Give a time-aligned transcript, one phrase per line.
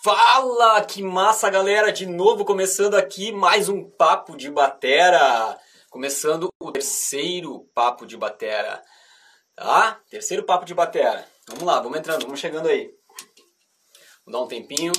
[0.00, 1.90] Fala, que massa, galera!
[1.90, 5.58] De novo começando aqui mais um papo de batera.
[5.90, 8.80] Começando o terceiro papo de batera.
[9.56, 10.00] Tá?
[10.08, 11.26] Terceiro papo de batera.
[11.48, 12.94] Vamos lá, vamos entrando, vamos chegando aí.
[14.24, 14.92] Vou dar um tempinho.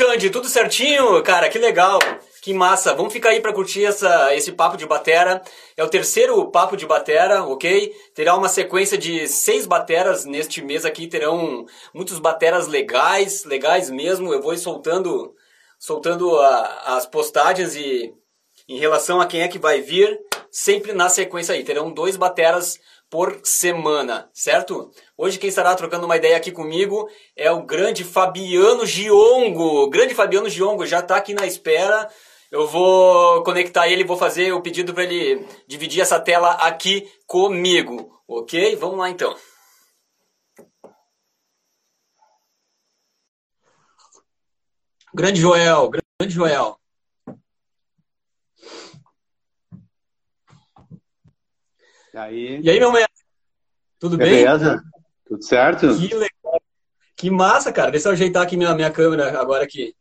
[0.00, 1.22] Xande, tudo certinho?
[1.22, 1.98] Cara, que legal.
[2.40, 2.94] Que massa.
[2.94, 5.42] Vamos ficar aí para curtir essa, esse papo de batera.
[5.76, 7.94] É o terceiro papo de batera, ok?
[8.14, 11.06] Terá uma sequência de seis bateras neste mês aqui.
[11.06, 14.32] Terão muitos bateras legais, legais mesmo.
[14.32, 15.34] Eu vou soltando,
[15.78, 18.10] soltando a, as postagens e
[18.66, 20.18] em relação a quem é que vai vir,
[20.50, 21.62] sempre na sequência aí.
[21.62, 22.80] Terão dois bateras
[23.10, 24.90] por semana, certo?
[25.18, 29.90] Hoje quem estará trocando uma ideia aqui comigo é o grande Fabiano Giongo.
[29.90, 32.08] Grande Fabiano Giongo já está aqui na espera.
[32.50, 38.10] Eu vou conectar ele, vou fazer o pedido para ele dividir essa tela aqui comigo,
[38.28, 38.76] ok?
[38.76, 39.36] Vamos lá então.
[45.12, 46.79] Grande Joel, grande Joel.
[52.12, 52.60] E aí?
[52.60, 53.24] E aí, meu mestre?
[53.98, 54.76] Tudo Beleza?
[54.76, 54.90] bem?
[55.26, 55.96] Tudo certo?
[55.96, 56.62] Que legal.
[57.16, 57.90] Que massa, cara.
[57.90, 59.94] Deixa eu ajeitar aqui minha, minha câmera agora que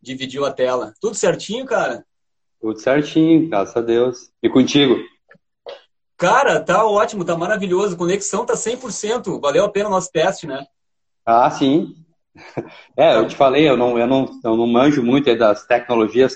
[0.00, 0.94] dividiu a tela.
[1.00, 2.04] Tudo certinho, cara?
[2.60, 4.30] Tudo certinho, graças a Deus.
[4.42, 4.96] E contigo?
[6.16, 7.96] Cara, tá ótimo, tá maravilhoso.
[7.96, 9.40] Conexão tá 100%.
[9.40, 10.66] Valeu a pena o nosso teste, né?
[11.26, 11.94] Ah, sim.
[12.96, 16.34] É, eu te falei, eu não, eu não, eu não manjo muito das tecnologias,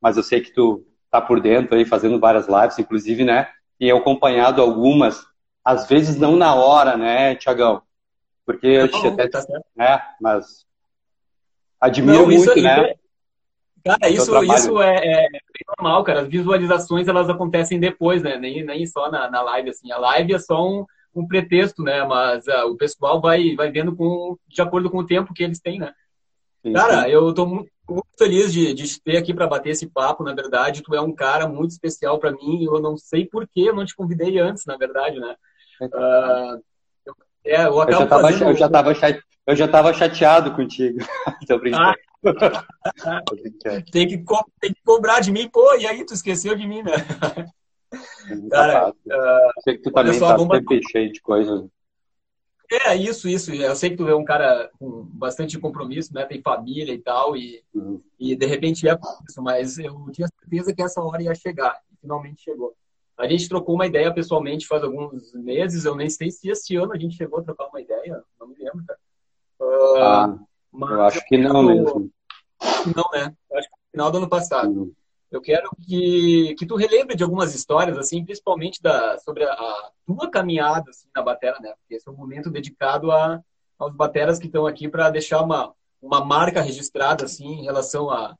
[0.00, 3.48] mas eu sei que tu tá por dentro aí, fazendo várias lives, inclusive, né?
[3.82, 5.26] E acompanhado algumas,
[5.64, 7.82] às vezes não na hora, né, Tiagão?
[8.46, 10.64] Porque eu Tá te até, tá né, mas
[11.80, 12.90] admiro Não, isso, muito, isso né?
[12.90, 12.94] é,
[13.84, 16.20] cara, isso, isso é, é bem normal, cara.
[16.20, 18.36] As visualizações elas acontecem depois, né?
[18.38, 19.90] Nem, nem só na, na live, assim.
[19.90, 22.04] A live é só um, um pretexto, né?
[22.04, 25.60] Mas ah, o pessoal vai, vai vendo com, de acordo com o tempo que eles
[25.60, 25.92] têm, né?
[26.64, 27.08] Sim, Cara, sim.
[27.08, 30.22] eu tô muito, muito feliz de, de te ter aqui para bater esse papo.
[30.24, 32.62] Na verdade, tu é um cara muito especial para mim.
[32.62, 35.34] e Eu não sei por que eu não te convidei antes, na verdade, né?
[35.94, 36.56] Ah,
[37.06, 37.14] eu,
[37.44, 38.50] é, eu Eu já tava, fazendo.
[38.50, 40.98] eu já tava, chate- eu já tava chateado contigo.
[41.48, 41.94] Tô brincando.
[43.04, 43.84] Ah, Tô brincando.
[43.90, 46.82] tem que, co- tem que cobrar de mim, pô, e aí tu esqueceu de mim,
[46.82, 46.92] né?
[48.28, 49.52] Não Cara, fácil.
[49.64, 51.64] Sei que tu também só, tá vamos- sempre cheio de coisas.
[52.74, 53.52] É isso, isso.
[53.52, 56.24] Eu sei que tu é um cara com bastante compromisso, né?
[56.24, 58.00] Tem família e tal, e, Uhum.
[58.18, 61.78] e de repente é por isso, mas eu tinha certeza que essa hora ia chegar,
[61.92, 62.74] e finalmente chegou.
[63.18, 66.92] A gente trocou uma ideia pessoalmente faz alguns meses, eu nem sei se esse ano
[66.94, 68.98] a gente chegou a trocar uma ideia, não me lembro, cara.
[69.98, 70.38] Ah, Ah,
[70.90, 72.10] eu acho que não mesmo.
[72.96, 73.34] Não, né?
[73.50, 74.70] Eu acho que no final do ano passado.
[74.70, 74.92] Uhum.
[75.32, 79.92] Eu quero que, que tu relembre de algumas histórias, assim, principalmente da, sobre a, a
[80.06, 81.72] tua caminhada assim, na batera, né?
[81.80, 83.42] Porque esse é um momento dedicado a,
[83.78, 88.36] aos bateras que estão aqui para deixar uma, uma marca registrada, assim, em relação a,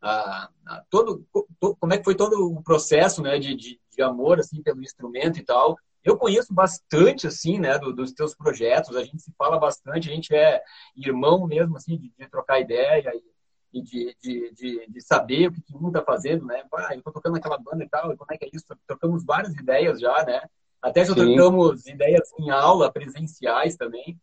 [0.00, 1.26] a, a todo,
[1.60, 4.82] to- como é que foi todo o processo, né, de, de, de amor, assim, pelo
[4.82, 5.76] instrumento e tal.
[6.04, 10.14] Eu conheço bastante, assim, né, do- dos teus projetos, a gente se fala bastante, a
[10.14, 10.62] gente é
[10.96, 13.35] irmão mesmo, assim, de, de trocar ideia e,
[13.72, 16.62] e de, de, de, de saber o que, que um tá fazendo, né?
[16.74, 18.64] Ah, eu tô tocando naquela banda e tal, como é que é isso?
[18.86, 20.42] Trocamos várias ideias já, né?
[20.80, 21.34] Até já Sim.
[21.34, 24.18] trocamos ideias em aula, presenciais também.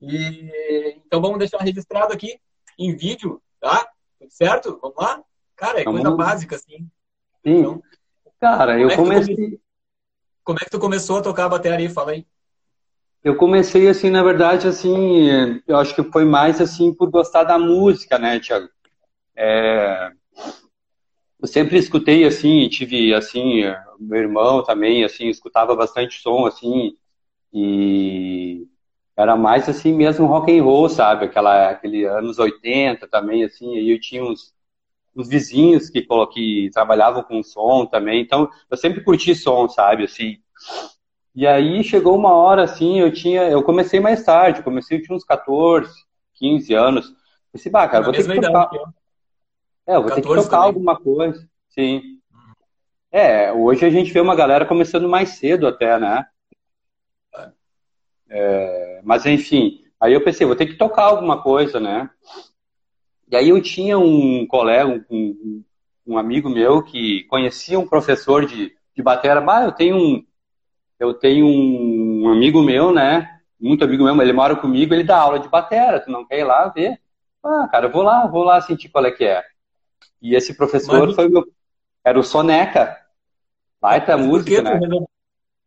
[0.00, 2.38] E então vamos deixar registrado aqui
[2.78, 3.88] em vídeo, tá?
[4.18, 4.78] Tudo certo?
[4.80, 5.22] Vamos lá?
[5.56, 6.88] Cara, é coisa básica, assim.
[7.44, 7.60] Sim.
[7.60, 7.82] Então,
[8.38, 9.58] Cara, eu é comecei,
[10.44, 11.90] como é que tu começou a tocar a bateria?
[11.90, 12.26] Fala aí.
[13.26, 17.58] Eu comecei assim, na verdade, assim, eu acho que foi mais assim por gostar da
[17.58, 18.68] música, né, Thiago?
[19.36, 20.12] É,
[21.42, 23.64] eu sempre escutei assim, tive assim,
[23.98, 26.96] meu irmão também, assim, escutava bastante som, assim,
[27.52, 28.64] e
[29.16, 31.24] era mais assim mesmo rock and roll, sabe?
[31.24, 34.54] Aquela, aquele anos 80 também, assim, aí eu tinha uns,
[35.16, 40.38] uns vizinhos que, que trabalhavam com som também, então eu sempre curti som, sabe, assim.
[41.36, 45.14] E aí chegou uma hora assim, eu tinha, eu comecei mais tarde, comecei eu tinha
[45.14, 45.92] uns 14,
[46.34, 47.14] 15 anos.
[47.52, 48.86] Pensei, bah, cara, Na vou ter que idade tocar, eu.
[49.86, 50.68] é, eu vou ter que 14 tocar também.
[50.68, 51.48] alguma coisa.
[51.68, 52.20] Sim.
[53.12, 56.26] É, hoje a gente vê uma galera começando mais cedo até, né?
[58.28, 62.10] É, mas enfim, aí eu pensei, vou ter que tocar alguma coisa, né?
[63.28, 65.64] E aí eu tinha um colega, um, um-
[66.06, 69.40] um amigo meu que conhecia um professor de, de batera.
[69.40, 70.25] Bah, eu tenho um,
[70.98, 73.28] eu tenho um amigo meu, né?
[73.60, 76.44] Muito amigo meu, ele mora comigo, ele dá aula de batera, tu não quer ir
[76.44, 76.98] lá ver?
[77.44, 79.42] Ah, cara, eu vou lá, vou lá sentir qual é que é.
[80.20, 81.14] E esse professor mas...
[81.14, 81.44] foi meu,
[82.04, 82.96] era o Soneca.
[83.80, 84.74] Baita música, né?
[84.74, 85.08] Resolveu...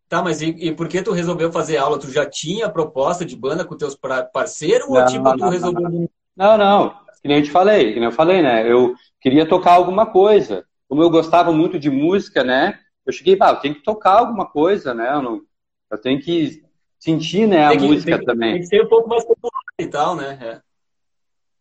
[0.07, 1.99] Tá, mas e, e, por que tu resolveu fazer aula?
[1.99, 3.95] Tu já tinha proposta de banda com teus
[4.33, 6.09] parceiros não, ou tipo não, tu não, resolveu...
[6.35, 6.89] Não, não,
[7.21, 8.69] que nem eu te falei, que nem eu falei, né?
[8.69, 10.65] Eu queria tocar alguma coisa.
[10.87, 12.79] Como eu gostava muito de música, né?
[13.09, 15.11] Eu cheguei, ah, eu tenho que tocar alguma coisa, né?
[15.11, 15.41] Eu, não,
[15.89, 16.63] eu tenho que
[16.99, 18.53] sentir, né, a que, música tem, também.
[18.53, 20.37] Tem que ser um pouco mais popular e tal, né?
[20.39, 20.61] É.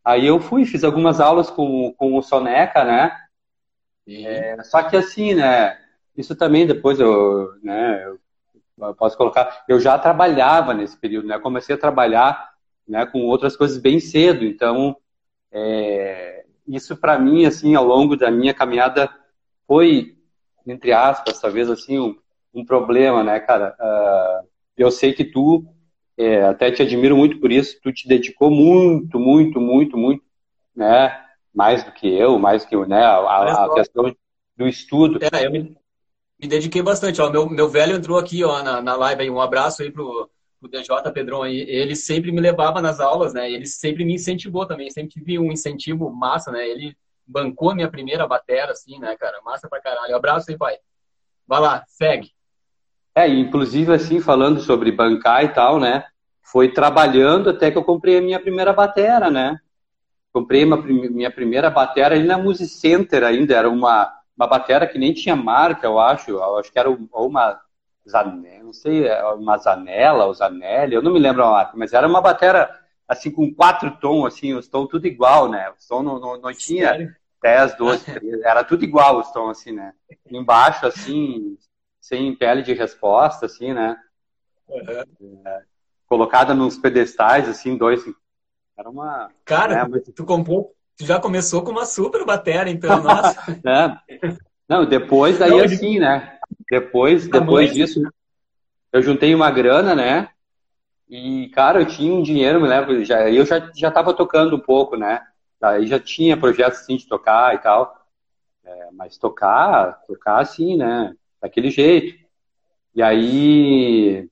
[0.05, 3.17] Aí eu fui, fiz algumas aulas com, com o Soneca, né?
[4.06, 5.79] É, só que assim, né?
[6.15, 8.05] Isso também depois eu, né?
[8.05, 8.21] Eu,
[8.79, 9.65] eu posso colocar.
[9.67, 11.37] Eu já trabalhava nesse período, né?
[11.37, 12.53] Eu comecei a trabalhar,
[12.87, 13.06] né?
[13.06, 14.45] Com outras coisas bem cedo.
[14.45, 14.95] Então,
[15.50, 19.11] é, isso para mim, assim, ao longo da minha caminhada
[19.67, 20.18] foi,
[20.69, 22.17] entre aspas, talvez assim um,
[22.55, 23.75] um problema, né, cara?
[23.79, 25.65] Uh, eu sei que tu
[26.17, 27.79] é, até te admiro muito por isso.
[27.81, 30.23] Tu te dedicou muito, muito, muito, muito,
[30.75, 31.25] né?
[31.55, 33.03] Mais do que eu, mais do que né?
[33.03, 34.15] A, a questão
[34.56, 35.19] do estudo.
[35.32, 35.76] É, eu me,
[36.41, 37.21] me dediquei bastante.
[37.21, 39.31] Ó, meu, meu velho entrou aqui ó, na, na live aí.
[39.31, 40.29] Um abraço aí pro,
[40.61, 41.61] pro DJ Pedrão aí.
[41.69, 43.50] Ele sempre me levava nas aulas, né?
[43.50, 44.91] Ele sempre me incentivou também.
[44.91, 46.69] Sempre tive um incentivo massa, né?
[46.69, 46.97] Ele
[47.29, 49.41] bancou a minha primeira batera, assim, né, cara?
[49.45, 50.17] Massa pra caralho.
[50.17, 50.79] Abraço aí, pai.
[51.47, 52.33] Vai lá, segue.
[53.15, 56.05] É, inclusive, assim, falando sobre bancar e tal, né?
[56.43, 59.59] Foi trabalhando até que eu comprei a minha primeira batera, né?
[60.33, 64.99] Comprei uma, minha primeira batera ali na Music Center ainda, era uma, uma batera que
[64.99, 66.31] nem tinha marca, eu acho.
[66.31, 67.61] Eu acho que era uma
[68.09, 71.93] Zanella, não sei, é uma Zanella ou Zanelli, eu não me lembro a marca, mas
[71.93, 72.71] era uma batera
[73.09, 75.73] assim com quatro tons, assim, os tons tudo igual, né?
[75.77, 77.17] Os tons não, não, não tinha Sério?
[77.43, 79.95] 10, 12, 13, era tudo igual os tons, assim, né?
[80.31, 81.57] Embaixo, assim,
[82.01, 83.97] sem pele de resposta, assim, né?
[84.69, 85.43] Uhum.
[85.47, 85.63] É,
[86.07, 88.05] colocada nos pedestais, assim, dois.
[88.77, 89.31] Era uma.
[89.45, 90.75] Cara, né, tu comprou.
[90.97, 93.37] Tu já começou com uma super bateria, então, nossa.
[93.65, 94.37] é.
[94.69, 96.39] Não, depois daí Não, assim, né?
[96.71, 98.03] Depois, depois disso,
[98.93, 100.29] eu juntei uma grana, né?
[101.09, 104.61] E, cara, eu tinha um dinheiro, me lembro, já, eu já, já tava tocando um
[104.61, 105.23] pouco, né?
[105.61, 107.97] Aí já tinha projetos assim de tocar e tal.
[108.65, 111.15] É, mas tocar, tocar assim, né?
[111.41, 112.19] daquele jeito.
[112.95, 114.29] E aí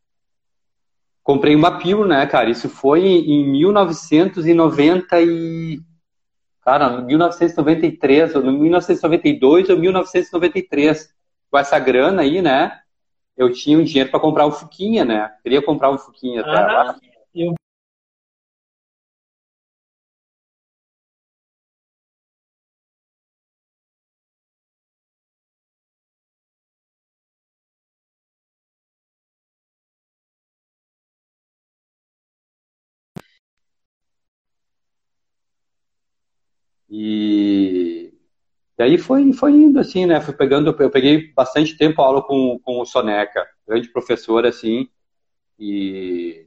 [1.22, 2.50] comprei uma Pio, né, cara?
[2.50, 5.80] Isso foi em 1990 e
[6.62, 11.14] cara, 1993, ou 1992 ou 1993.
[11.48, 12.80] Com essa grana aí, né?
[13.36, 15.32] Eu tinha um dinheiro para comprar um Fuquinha, né?
[15.42, 16.96] Queria comprar um Fuquinha até ah, lá.
[17.34, 17.54] Eu
[38.78, 40.20] e aí foi, foi indo assim, né?
[40.20, 44.88] Fui pegando, eu peguei bastante tempo aula com, com o Soneca, grande professor, assim,
[45.58, 46.46] e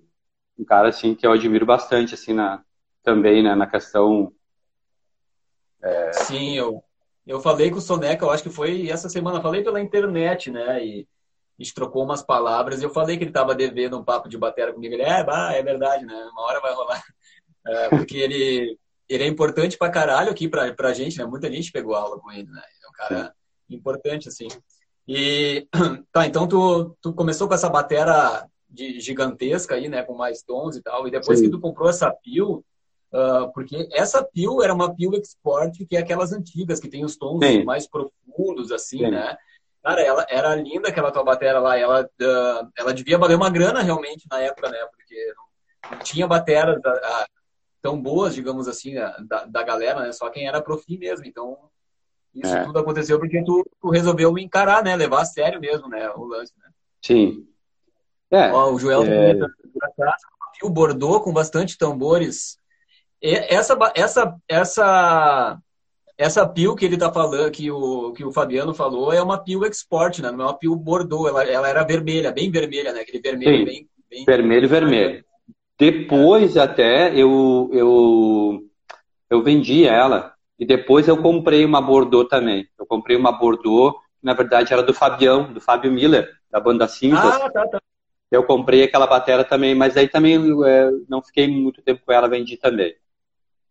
[0.57, 2.63] um cara, assim, que eu admiro bastante, assim, na,
[3.03, 4.31] também, né, na questão...
[5.81, 6.13] É...
[6.13, 6.83] Sim, eu,
[7.25, 10.85] eu falei com o Soneca, eu acho que foi essa semana, falei pela internet, né,
[10.85, 11.07] e
[11.57, 14.37] a gente trocou umas palavras, e eu falei que ele estava devendo um papo de
[14.37, 17.03] bateria comigo, ele, é, bah, é verdade, né, uma hora vai rolar,
[17.65, 18.77] é, porque ele
[19.09, 21.25] ele é importante pra caralho aqui pra, pra gente, né?
[21.25, 22.61] Muita gente pegou aula com ele, né?
[22.75, 23.25] Ele é um cara
[23.67, 23.75] Sim.
[23.75, 24.47] importante, assim.
[25.07, 25.67] E,
[26.13, 30.03] tá, então tu, tu começou com essa batera de, gigantesca aí, né?
[30.03, 31.07] Com mais tons e tal.
[31.07, 31.45] E depois Sim.
[31.45, 32.63] que tu comprou essa pio,
[33.11, 37.17] uh, porque essa pio era uma pio export, que é aquelas antigas, que tem os
[37.17, 37.63] tons Sim.
[37.63, 39.35] mais profundos, assim, né?
[39.83, 41.75] Cara, ela era linda aquela tua batera lá.
[41.75, 44.77] Ela, uh, ela devia valer uma grana realmente na época, né?
[44.91, 46.77] Porque não, não tinha bateras...
[46.77, 47.38] Uh,
[47.81, 50.11] tão boas, digamos assim, da, da galera, né?
[50.11, 51.25] Só quem era profi mesmo.
[51.25, 51.57] Então,
[52.33, 52.63] isso é.
[52.63, 54.95] tudo aconteceu porque tu, tu, resolveu encarar, né?
[54.95, 56.09] Levar a sério mesmo, né?
[56.11, 56.69] O lance, né?
[57.01, 57.45] Sim.
[58.31, 59.33] É, Ó, o Joel é...
[60.61, 62.57] o Bordeaux com bastante tambores.
[63.21, 65.59] E essa, essa, essa,
[66.17, 69.65] essa pio que ele tá falando, que o, que o Fabiano falou, é uma pio
[69.65, 70.31] export, né?
[70.31, 71.27] Não é uma pio Bordeaux.
[71.27, 73.01] Ela, ela era vermelha, bem vermelha, né?
[73.01, 73.65] Aquele vermelho Sim.
[73.65, 74.25] bem, bem.
[74.25, 75.25] Vermelho, vermelho.
[75.79, 78.61] Depois até eu, eu,
[79.29, 80.33] eu vendi ela.
[80.59, 82.67] E depois eu comprei uma Bordeaux também.
[82.77, 86.85] Eu comprei uma Bordeaux, que na verdade era do Fabião, do Fábio Miller, da banda
[86.85, 87.23] Cinzas.
[87.23, 87.79] Ah, tá, tá.
[88.29, 92.27] Eu comprei aquela bateria também, mas aí também é, não fiquei muito tempo com ela,
[92.27, 92.93] vendi também.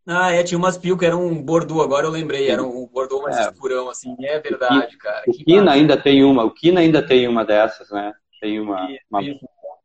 [0.06, 3.22] Ah, é, tinha umas pio que eram um Bordeaux, agora eu lembrei, era um Bordeaux
[3.22, 3.42] mais é.
[3.42, 5.22] escurão, assim, é verdade, cara.
[5.28, 8.14] O Kina ainda tem uma, o Kina ainda tem uma dessas, né?
[8.40, 8.88] Tem uma.
[9.10, 9.20] uma...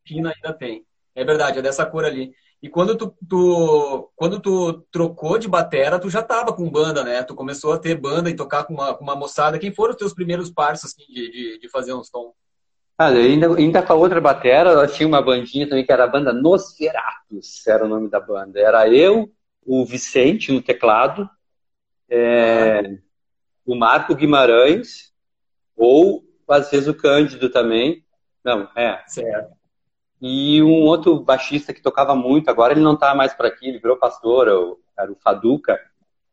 [0.05, 0.85] China ainda tem.
[1.15, 2.33] É verdade, é dessa cor ali.
[2.61, 7.21] E quando tu, tu, quando tu trocou de batera, tu já tava com banda, né?
[7.21, 9.59] Tu começou a ter banda e tocar com uma, com uma moçada.
[9.59, 12.31] Quem foram os teus primeiros parceiros, assim, de, de, de fazer uns sons?
[12.97, 16.07] Ah, ainda, ainda com a outra batera, ela tinha uma bandinha também que era a
[16.07, 18.59] banda Nosferatus, era o nome da banda.
[18.59, 19.29] Era eu,
[19.65, 21.29] o Vicente no teclado,
[22.09, 22.97] é, ah.
[23.65, 25.11] o Marco Guimarães,
[25.75, 28.05] ou às vezes o Cândido também.
[28.41, 29.03] Não, é.
[29.07, 29.62] Certo.
[30.25, 33.79] E um outro baixista que tocava muito, agora ele não tá mais por aqui, ele
[33.79, 34.47] virou pastor,
[34.97, 35.77] era o Faduca.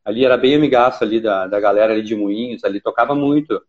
[0.04, 3.60] Ali era bem amigaço ali da, da galera ali de Moinhos, ali tocava muito.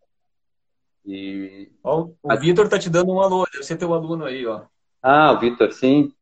[1.04, 1.72] E...
[1.84, 4.62] o Vitor tá te dando um alô, deve ser teu aluno aí, ó.
[5.02, 6.14] Ah, o Vitor, sim.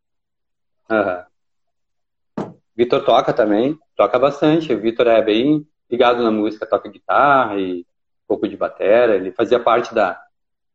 [0.89, 2.53] Uhum.
[2.74, 4.74] Vitor toca também, toca bastante.
[4.74, 7.86] O Vitor é bem ligado na música, toca guitarra e um
[8.25, 9.18] pouco de batera.
[9.18, 10.13] Ele fazia parte da,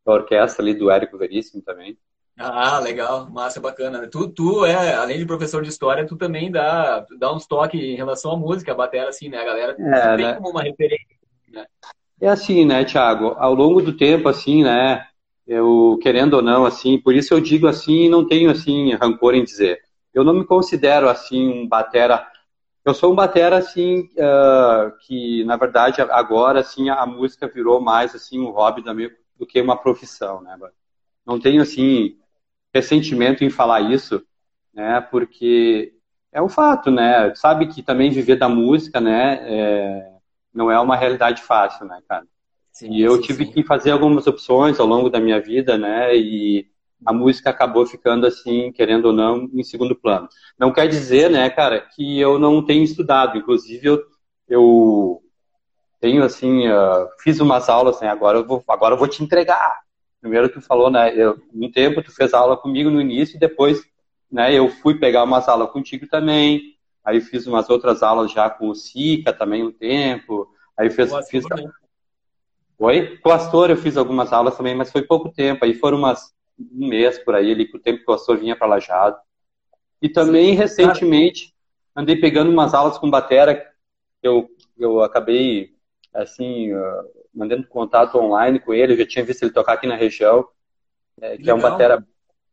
[0.04, 1.96] da orquestra ali do Érico Veríssimo também.
[2.36, 4.08] Ah, legal, massa, bacana.
[4.08, 7.94] Tu, tu é, além de professor de história, tu também dá, dá uns toques em
[7.94, 9.38] relação à música, a batera, assim, né?
[9.38, 10.34] A galera é, tem né?
[10.34, 11.16] como uma referência,
[11.52, 11.64] né?
[12.20, 13.36] É assim, né, Thiago?
[13.38, 15.06] Ao longo do tempo, assim, né?
[15.46, 19.44] Eu, querendo ou não, assim, por isso eu digo assim, não tenho, assim, rancor em
[19.44, 19.80] dizer.
[20.12, 22.26] Eu não me considero, assim, um batera...
[22.84, 28.14] Eu sou um batera, assim, uh, que, na verdade, agora, assim, a música virou mais,
[28.14, 28.82] assim, um hobby
[29.38, 30.56] do que uma profissão, né?
[31.26, 32.16] Não tenho, assim,
[32.74, 34.22] ressentimento em falar isso,
[34.74, 35.00] né?
[35.00, 35.92] Porque
[36.32, 37.32] é um fato, né?
[37.36, 39.38] Sabe que também viver da música, né?
[39.42, 40.10] É,
[40.52, 42.26] não é uma realidade fácil, né, cara?
[42.72, 43.52] Sim, e eu sim, tive sim.
[43.52, 46.16] que fazer algumas opções ao longo da minha vida, né?
[46.16, 46.66] E
[47.06, 50.28] a música acabou ficando assim, querendo ou não, em segundo plano.
[50.58, 53.38] Não quer dizer, né, cara, que eu não tenho estudado.
[53.38, 54.02] Inclusive, eu,
[54.48, 55.22] eu
[56.00, 58.08] tenho assim, uh, fiz umas aulas, né?
[58.08, 59.84] Agora eu vou, agora eu vou te entregar
[60.24, 63.84] primeiro tu falou, né, eu, um tempo tu fez aula comigo no início e depois,
[64.32, 68.70] né, eu fui pegar umas aulas contigo também, aí fiz umas outras aulas já com
[68.70, 71.44] o Sica também um tempo, aí fez, o fiz...
[71.44, 71.70] Né?
[72.78, 73.18] Oi?
[73.18, 76.32] Com o Astor eu fiz algumas aulas também, mas foi pouco tempo, aí foram umas
[76.58, 79.18] um mês por aí, ali, com o tempo que o Astor vinha para Lajado.
[80.00, 80.54] E também, Sim.
[80.54, 81.54] recentemente,
[81.94, 83.62] andei pegando umas aulas com batera,
[84.22, 85.73] eu, eu acabei,
[86.14, 86.70] assim,
[87.34, 90.46] mandando contato online com ele, eu já tinha visto ele tocar aqui na região,
[91.20, 91.56] é, que legal.
[91.56, 92.06] é um batera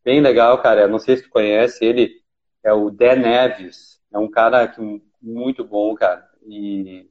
[0.03, 0.87] bem legal, cara.
[0.87, 2.11] não sei se tu conhece, ele
[2.63, 4.81] é o Dé Neves, é um cara que,
[5.21, 6.27] muito bom, cara.
[6.47, 7.07] E,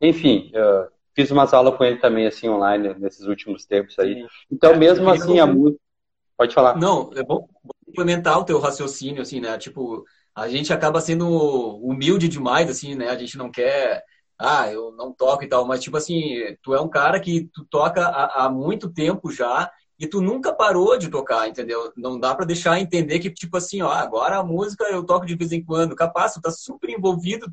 [0.00, 0.50] enfim,
[1.14, 4.26] fiz umas aulas com ele também, assim, online, nesses últimos tempos aí.
[4.50, 5.80] Então, é, mesmo assim, a música...
[6.36, 6.76] Pode falar.
[6.76, 7.48] Não, é bom
[7.96, 9.56] implementar o teu raciocínio, assim, né?
[9.56, 11.26] Tipo, a gente acaba sendo
[11.78, 13.08] humilde demais, assim, né?
[13.08, 14.02] A gente não quer
[14.38, 17.64] ah, eu não toco e tal, mas tipo assim, tu é um cara que tu
[17.64, 21.92] toca há, há muito tempo já e tu nunca parou de tocar, entendeu?
[21.96, 25.34] Não dá para deixar entender que tipo assim, ó, agora a música eu toco de
[25.34, 27.46] vez em quando, capaz, tu tá super envolvido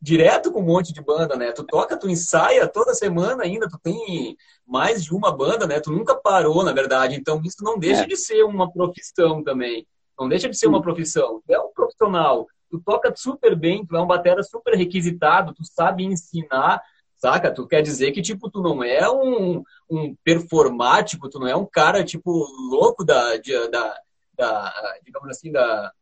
[0.00, 1.52] direto com um monte de banda, né?
[1.52, 5.80] Tu toca, tu ensaia toda semana ainda, tu tem mais de uma banda, né?
[5.80, 7.16] Tu nunca parou, na verdade.
[7.16, 8.06] Então isso não deixa é.
[8.06, 9.86] de ser uma profissão também.
[10.18, 11.42] Não deixa de ser uma profissão.
[11.46, 15.64] Tu é um profissional tu toca super bem, tu é um batera super requisitado, tu
[15.64, 16.80] sabe ensinar,
[17.16, 17.52] saca?
[17.52, 21.66] Tu quer dizer que, tipo, tu não é um, um performático, tu não é um
[21.66, 22.30] cara, tipo,
[22.70, 23.96] louco da, de, da,
[24.36, 24.72] da
[25.04, 25.92] digamos assim, da,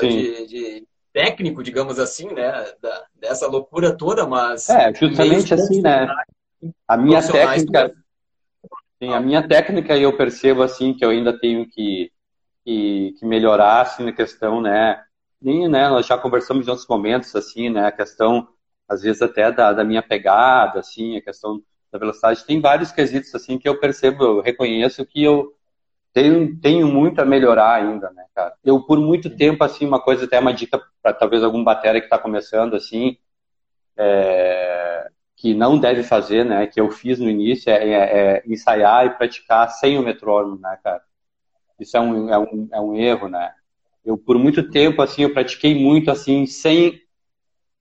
[0.00, 2.52] de, de, técnico, digamos assim, né?
[2.80, 4.68] Da, dessa loucura toda, mas...
[4.68, 6.08] É, justamente assim, né?
[6.88, 7.94] A minha técnica...
[9.02, 12.12] Sim, a minha técnica eu percebo, assim, que eu ainda tenho que,
[12.64, 15.02] que, que melhorar, assim, na questão, né?
[15.42, 18.48] Nem, né, nós já conversamos em outros momentos, assim, né, a questão,
[18.88, 23.34] às vezes até da, da minha pegada, assim, a questão da velocidade, tem vários quesitos,
[23.34, 25.54] assim, que eu percebo, eu reconheço que eu
[26.12, 28.54] tenho, tenho muito a melhorar ainda, né, cara.
[28.64, 32.06] Eu, por muito tempo, assim, uma coisa, até uma dica para talvez algum bateria que
[32.06, 33.18] está começando, assim,
[33.96, 39.06] é, que não deve fazer, né, que eu fiz no início, é, é, é ensaiar
[39.06, 41.02] e praticar sem o metrônomo, né, cara.
[41.80, 43.52] Isso é um, é um, é um erro, né
[44.04, 47.00] eu, por muito tempo, assim, eu pratiquei muito, assim, sem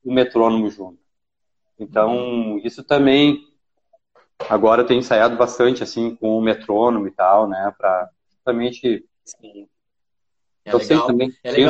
[0.03, 0.99] o metrônomo junto.
[1.79, 3.47] Então, isso também,
[4.49, 9.05] agora eu tenho ensaiado bastante, assim, com o metrônomo e tal, né, para justamente...
[9.23, 9.67] Sim.
[10.63, 10.99] É eu legal.
[10.99, 11.65] sei também, é tem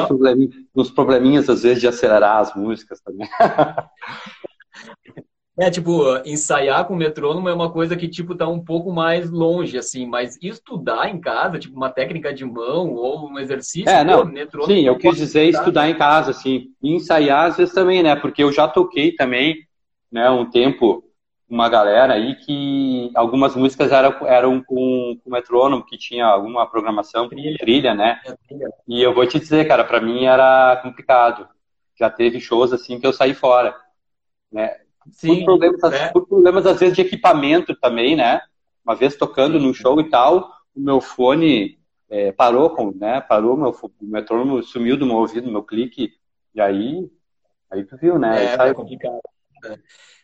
[0.75, 3.29] uns probleminhas, às vezes, de acelerar as músicas também.
[5.59, 9.77] É, tipo, ensaiar com metrônomo é uma coisa que, tipo, tá um pouco mais longe,
[9.77, 14.19] assim, mas estudar em casa, tipo, uma técnica de mão ou um exercício, é, não,
[14.19, 14.73] pô, metrônomo...
[14.73, 15.59] Sim, eu quis dizer estudar.
[15.59, 19.57] estudar em casa, assim, e ensaiar às vezes também, né, porque eu já toquei também,
[20.09, 21.03] né, um tempo
[21.51, 27.27] uma galera aí que algumas músicas eram, eram com, com metrônomo, que tinha alguma programação,
[27.27, 28.21] trilha, trilha né?
[28.25, 28.33] É,
[28.87, 31.45] e eu vou te dizer, cara, para mim era complicado.
[31.99, 33.75] Já teve shows assim que eu saí fora,
[34.49, 34.77] né?
[35.11, 36.07] Sim, por problemas, né?
[36.09, 38.41] por problemas às vezes de equipamento também, né?
[38.85, 41.79] Uma vez tocando num show e tal, o meu fone
[42.09, 43.21] é, parou, com, né?
[43.21, 46.13] Parou, meu, o metrônomo sumiu do meu ouvido, meu clique,
[46.53, 47.09] e aí,
[47.71, 48.45] aí tu viu, né?
[48.45, 49.19] É, é complicado.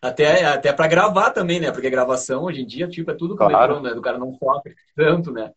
[0.02, 1.72] Até, até para gravar também, né?
[1.72, 3.80] Porque gravação hoje em dia, tipo, é tudo com claro.
[3.80, 3.92] né?
[3.92, 5.52] O cara não sofre tanto, né?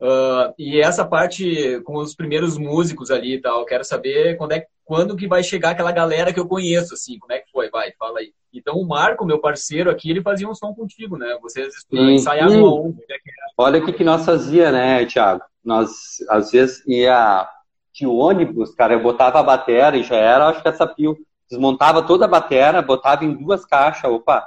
[0.00, 4.66] Uh, e essa parte com os primeiros músicos ali e tal, quero saber quando é,
[4.82, 7.70] quando que vai chegar aquela galera que eu conheço, assim, como é que foi?
[7.70, 8.32] Vai, fala aí.
[8.52, 11.38] Então o Marco, meu parceiro aqui, ele fazia um som contigo, né?
[11.40, 13.02] Vocês ensaiavam onde?
[13.08, 13.16] É
[13.56, 15.42] Olha o que, que nós fazia, né, Thiago?
[15.64, 17.48] Nós, às vezes, ia
[17.92, 21.16] de ônibus, cara, eu botava a bateria e já era, acho que essa pio
[21.48, 24.46] desmontava toda a bateria, botava em duas caixas, opa,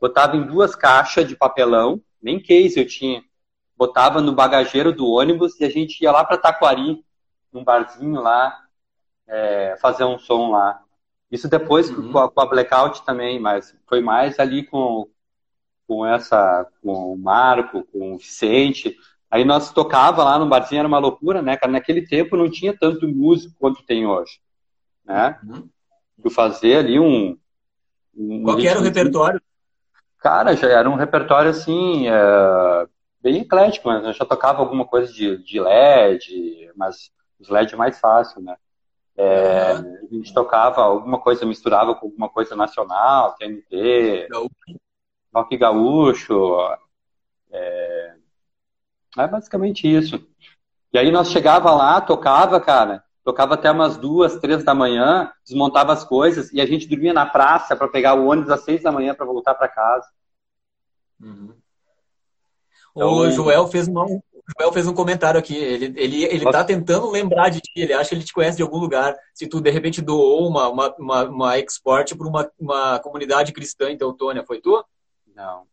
[0.00, 3.22] botava em duas caixas de papelão, nem case eu tinha,
[3.76, 7.04] botava no bagageiro do ônibus e a gente ia lá para Taquari,
[7.52, 8.56] num barzinho lá,
[9.26, 10.80] é, fazer um som lá.
[11.30, 12.12] Isso depois uhum.
[12.12, 15.08] com, a, com, a, Blackout também, mas foi mais ali com,
[15.86, 18.96] com essa, com o Marco, com o Vicente.
[19.30, 21.72] Aí nós tocava lá no barzinho, era uma loucura, né, cara?
[21.72, 24.40] Naquele tempo não tinha tanto músico quanto tem hoje,
[25.04, 25.38] né?
[25.44, 25.68] Uhum
[26.22, 27.36] de fazer ali um.
[28.14, 29.40] um Qual que era o repertório?
[30.18, 32.86] Cara, já era um repertório assim, é,
[33.22, 37.98] bem eclético, mas eu já tocava alguma coisa de, de LED, mas os LED mais
[37.98, 38.54] fácil, né?
[39.16, 39.72] É.
[39.72, 44.28] A gente tocava alguma coisa, misturava com alguma coisa nacional, TNT,
[45.34, 46.58] rock gaúcho.
[47.50, 48.14] É,
[49.18, 50.24] é basicamente isso.
[50.92, 55.92] E aí nós chegava lá, tocava, cara, tocava até umas duas, três da manhã, desmontava
[55.92, 58.90] as coisas e a gente dormia na praça para pegar o ônibus às seis da
[58.90, 60.08] manhã para voltar para casa.
[61.20, 61.54] Uhum.
[62.90, 64.04] Então, o Joel fez uma,
[64.58, 65.56] Joel fez um comentário aqui.
[65.56, 67.72] Ele, ele, ele tá tentando lembrar de ti.
[67.76, 69.16] Ele acha que ele te conhece de algum lugar.
[69.34, 73.90] Se tu, de repente, doou uma, uma, uma, uma export para uma, uma comunidade cristã
[73.90, 74.84] em Teutônia, foi tu?
[75.34, 75.64] Não.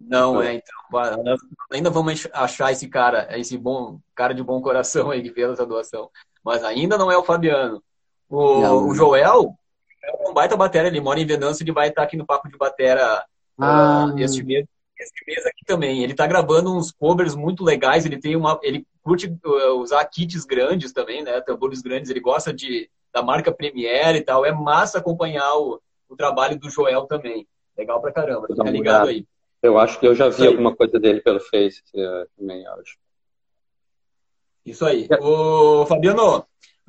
[0.00, 1.38] Não, é, então.
[1.72, 5.64] Ainda vamos achar esse cara, esse bom cara de bom coração aí que fez essa
[5.64, 6.10] doação
[6.44, 7.82] mas ainda não é o Fabiano.
[8.28, 9.54] O, o Joel
[10.02, 12.56] é um baita batera, ele mora em Venâncio, ele vai estar aqui no Papo de
[12.56, 13.24] Batera
[13.58, 14.06] ah.
[14.12, 14.66] uh, este, mês,
[15.02, 16.02] este mês aqui também.
[16.02, 18.58] Ele está gravando uns covers muito legais, ele tem uma.
[18.62, 21.40] Ele curte uh, usar kits grandes também, né?
[21.40, 24.44] Tambores grandes, ele gosta de, da marca Premiere e tal.
[24.44, 27.46] É massa acompanhar o, o trabalho do Joel também.
[27.76, 29.26] Legal pra caramba, fica ligado aí.
[29.62, 32.98] Eu acho que eu já vi alguma coisa dele pelo Face uh, também, acho.
[34.66, 35.08] Isso aí.
[35.20, 36.38] Ô, Fabiano,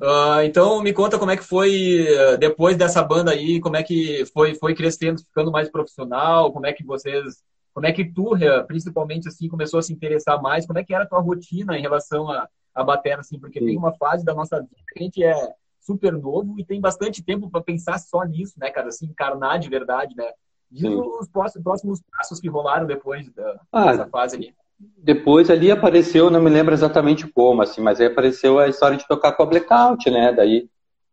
[0.00, 3.82] uh, então me conta como é que foi uh, depois dessa banda aí, como é
[3.82, 7.42] que foi, foi crescendo, ficando mais profissional, como é que vocês,
[7.74, 8.32] como é que tu,
[8.66, 11.82] principalmente assim, começou a se interessar mais, como é que era a tua rotina em
[11.82, 13.66] relação a, a bateria, assim, porque Sim.
[13.66, 15.34] tem uma fase da nossa vida que a gente é
[15.80, 19.68] super novo e tem bastante tempo para pensar só nisso, né, cara, assim, encarnar de
[19.68, 20.30] verdade, né?
[20.70, 26.30] Diz os próximos passos que rolaram depois da, ah, dessa fase ali depois ali apareceu,
[26.30, 29.46] não me lembro exatamente como, assim, mas aí apareceu a história de tocar com a
[29.46, 30.32] Blackout, né?
[30.32, 30.68] Daí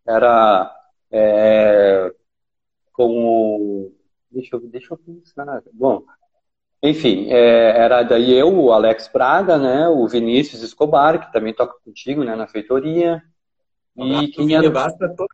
[0.06, 0.74] era
[1.12, 2.12] é,
[2.92, 3.92] com o...
[4.32, 5.62] Deixa eu, deixa eu pensar.
[5.74, 6.04] Bom,
[6.84, 9.88] enfim, é, era daí eu, o Alex Praga, né?
[9.88, 12.36] O Vinícius Escobar, que também toca contigo, né?
[12.36, 13.22] Na feitoria.
[13.96, 14.70] E quem era...
[14.70, 15.30] Basta toda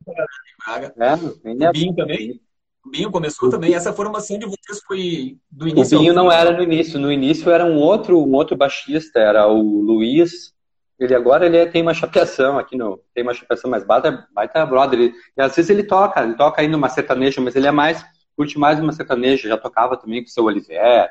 [0.64, 0.94] Praga.
[0.98, 2.42] É, o Binho também.
[2.86, 3.74] O Binho começou também.
[3.74, 5.98] Essa formação de vocês foi do início?
[5.98, 7.00] O Binho não era no início.
[7.00, 10.54] No início era um outro, um outro baixista, era o Luiz.
[11.00, 13.00] Ele agora ele é, tem uma chapeação aqui no.
[13.14, 15.00] Tem uma chapeação mais baita, baita brother.
[15.00, 18.04] Ele, e às vezes ele toca, ele toca aí numa sertaneja, mas ele é mais,
[18.36, 19.48] curte mais uma sertaneja.
[19.48, 21.10] Já tocava também com o seu Oliver.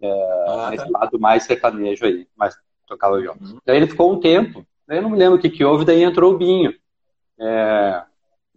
[0.00, 0.86] É, ah, tá.
[0.90, 2.56] lado mais sertanejo aí, mas
[2.86, 3.38] tocava violão.
[3.40, 3.58] Uhum.
[3.64, 6.34] Daí ele ficou um tempo, eu não me lembro o que, que houve, daí entrou
[6.34, 6.72] o Binho.
[7.40, 8.02] É,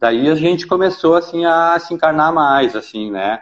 [0.01, 3.39] Daí a gente começou assim a se encarnar mais, assim, né?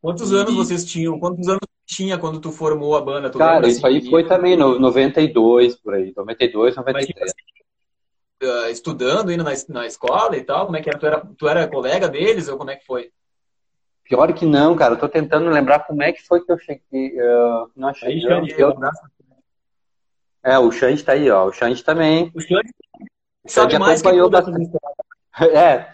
[0.00, 1.18] Quantos anos vocês tinham?
[1.18, 3.28] Quantos anos tinha quando tu formou a banda?
[3.28, 7.34] Tu Cara, isso aí foi também no 92, por aí, 92, 93.
[8.40, 10.98] Mas, uh, estudando, indo na, na escola e tal, como é que era?
[11.00, 11.28] Tu, era?
[11.36, 13.10] tu era colega deles ou como é que foi?
[14.08, 17.20] Pior que não, cara, eu tô tentando lembrar como é que foi que eu cheguei,
[17.20, 18.08] uh, não achei.
[18.08, 18.74] Aí, eu, eu...
[20.42, 22.32] É, o Xande tá aí, ó, o Xande também.
[22.34, 22.70] O Xande,
[23.44, 24.70] o Xande acompanhou bastante.
[25.54, 25.92] É,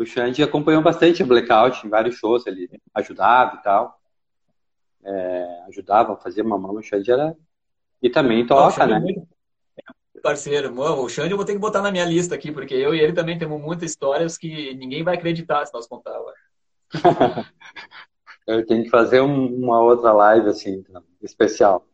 [0.00, 4.00] o Xande acompanhou bastante o Blackout em vários shows, ele ajudava e tal.
[5.04, 7.36] É, ajudava, fazia mamão, o Xande era.
[8.02, 9.00] E também toca, né?
[9.78, 10.20] É.
[10.20, 13.00] Parceiro, o Xande eu vou ter que botar na minha lista aqui, porque eu e
[13.00, 16.18] ele também temos muitas histórias que ninguém vai acreditar se nós contar.
[18.46, 21.86] Eu tenho que fazer um, uma outra live, assim, então, especial.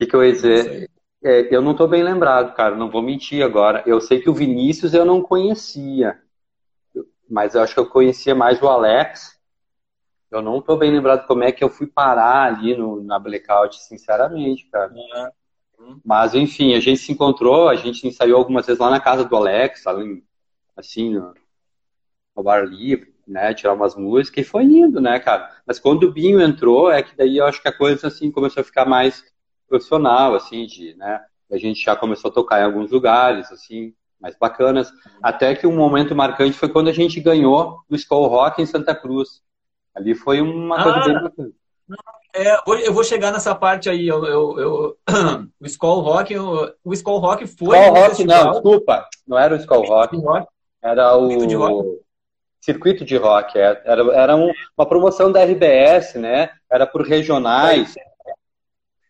[0.00, 0.90] O que, eu ia dizer?
[1.22, 3.82] É, eu não estou bem lembrado, cara, não vou mentir agora.
[3.86, 6.18] Eu sei que o Vinícius eu não conhecia,
[7.28, 9.38] mas eu acho que eu conhecia mais o Alex.
[10.30, 13.82] Eu não estou bem lembrado como é que eu fui parar ali no, na Blackout,
[13.82, 14.90] sinceramente, cara.
[15.78, 16.00] Uhum.
[16.02, 19.36] Mas, enfim, a gente se encontrou, a gente ensaiou algumas vezes lá na casa do
[19.36, 20.24] Alex, ali,
[20.74, 21.34] assim, no,
[22.34, 25.50] no bar livre, né, tirar umas músicas, e foi indo, né, cara.
[25.66, 28.60] Mas quando o Binho entrou, é que daí eu acho que a coisa, assim, começou
[28.60, 29.24] a ficar mais
[29.68, 34.36] profissional, assim, de, né, a gente já começou a tocar em alguns lugares, assim, mais
[34.36, 34.92] bacanas.
[35.22, 38.94] Até que um momento marcante foi quando a gente ganhou o Skull Rock em Santa
[38.94, 39.40] Cruz.
[39.94, 41.50] Ali foi uma coisa bem bacana.
[42.32, 44.06] É, eu vou chegar nessa parte aí.
[44.06, 44.96] Eu, eu, eu
[45.60, 47.76] o Skull Rock, o Skull Rock foi.
[47.76, 48.44] Skull Rock, festival.
[48.44, 49.08] não, desculpa.
[49.26, 50.16] Não era o Skull Rock.
[50.82, 52.00] Era o
[52.60, 53.58] circuito de rock.
[53.58, 56.50] É, era, era um, uma promoção da RBS, né?
[56.70, 57.94] Era por regionais.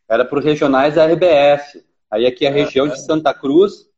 [0.08, 1.84] Era por regionais da RBS.
[2.10, 3.88] Aí aqui a região de Santa Cruz,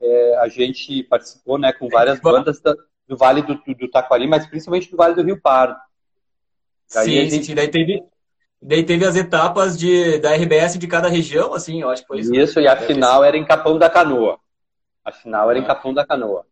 [0.00, 2.74] é, a gente participou né, com várias bandas da,
[3.08, 5.76] do Vale do, do, Taquari, mas principalmente do Vale do Rio Pardo.
[6.94, 7.46] Aí sim, gente...
[7.46, 8.04] sim, daí teve,
[8.62, 12.20] daí teve as etapas de, da RBS de cada região, assim, eu acho que foi
[12.20, 12.34] isso.
[12.34, 14.38] Isso, e a final era em Capão da Canoa.
[15.04, 15.66] A final era em ah.
[15.66, 16.46] Capão da Canoa.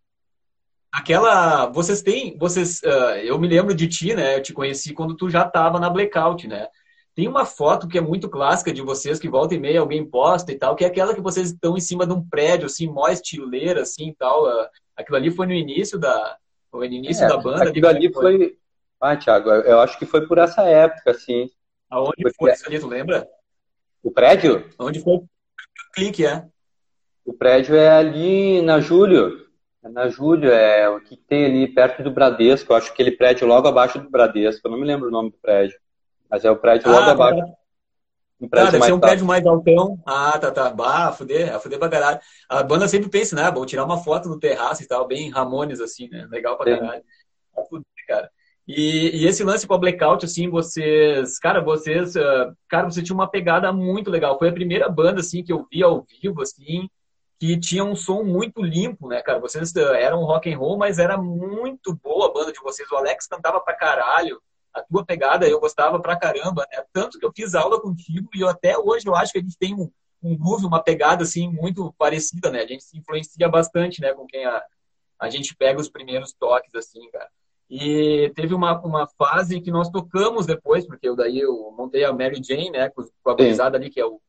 [0.93, 1.67] Aquela.
[1.67, 2.37] Vocês têm.
[2.37, 4.37] Vocês, uh, eu me lembro de ti, né?
[4.37, 6.69] Eu te conheci quando tu já estava na Blackout, né?
[7.15, 10.53] Tem uma foto que é muito clássica de vocês, que volta e meia alguém posta
[10.53, 13.09] e tal, que é aquela que vocês estão em cima de um prédio, assim, mó
[13.09, 14.45] estileira, assim e tal.
[14.45, 16.37] Uh, aquilo ali foi no início da.
[16.71, 17.71] Foi no início é, da banda.
[17.71, 18.23] Aquilo ali foi.
[18.23, 18.59] foi...
[19.01, 21.51] Ah, Thiago, eu acho que foi por essa época, assim.
[21.91, 23.29] Aonde foi isso ali, tu lembra?
[24.03, 24.71] O prédio?
[24.79, 25.29] Onde foi o
[25.95, 26.47] clique, é?
[27.25, 29.42] O prédio é ali na Júlio.
[29.85, 32.73] É na Júlio, é o que tem ali perto do Bradesco.
[32.73, 34.67] Eu acho que aquele prédio logo abaixo do Bradesco.
[34.67, 35.77] Eu não me lembro o nome do prédio.
[36.31, 37.41] Mas é o prédio logo ah, abaixo.
[37.41, 37.53] Tá.
[38.41, 39.99] Um prédio ah, deve ser um prédio mais altão.
[40.07, 40.71] Ah, tá, tá.
[40.71, 42.21] Bah, fuder, fuder pra caralho.
[42.49, 43.51] A banda sempre pensa, né?
[43.51, 46.27] Vou tirar uma foto no terraço e tal, bem Ramones, assim, né?
[46.31, 47.03] Legal pra caralho.
[47.55, 48.31] Tá fuder, cara.
[48.67, 53.15] E, e, esse lance com a Blackout, assim, vocês, cara, vocês, uh, cara, você tinha
[53.15, 54.39] uma pegada muito legal.
[54.39, 56.89] Foi a primeira banda, assim, que eu vi ao vivo, assim,
[57.43, 59.41] que tinha um som muito limpo, né, cara?
[59.41, 62.89] Vocês eh, eram rock and roll, mas era muito boa a banda de vocês.
[62.89, 64.41] O Alex cantava pra caralho.
[64.73, 66.85] A tua pegada eu gostava pra caramba, né?
[66.93, 69.59] Tanto que eu fiz aula contigo e eu, até hoje eu acho que a gente
[69.59, 69.91] tem um,
[70.23, 72.61] um groove, uma pegada, assim, muito parecida, né?
[72.61, 74.63] A gente se influencia bastante, né, com quem a,
[75.19, 77.29] a gente pega os primeiros toques, assim, cara.
[77.69, 82.13] E teve uma, uma fase que nós tocamos depois, porque eu daí eu montei a
[82.13, 84.21] Mary Jane, né, com a gurizada ali, que é o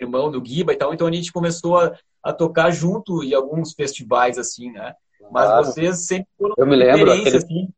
[0.00, 3.72] irmão do Giba e tal, então a gente começou a, a tocar junto em alguns
[3.72, 4.94] festivais, assim, né?
[5.30, 5.64] Mas claro.
[5.64, 7.36] vocês sempre foram eu me lembro, aquele...
[7.36, 7.68] assim.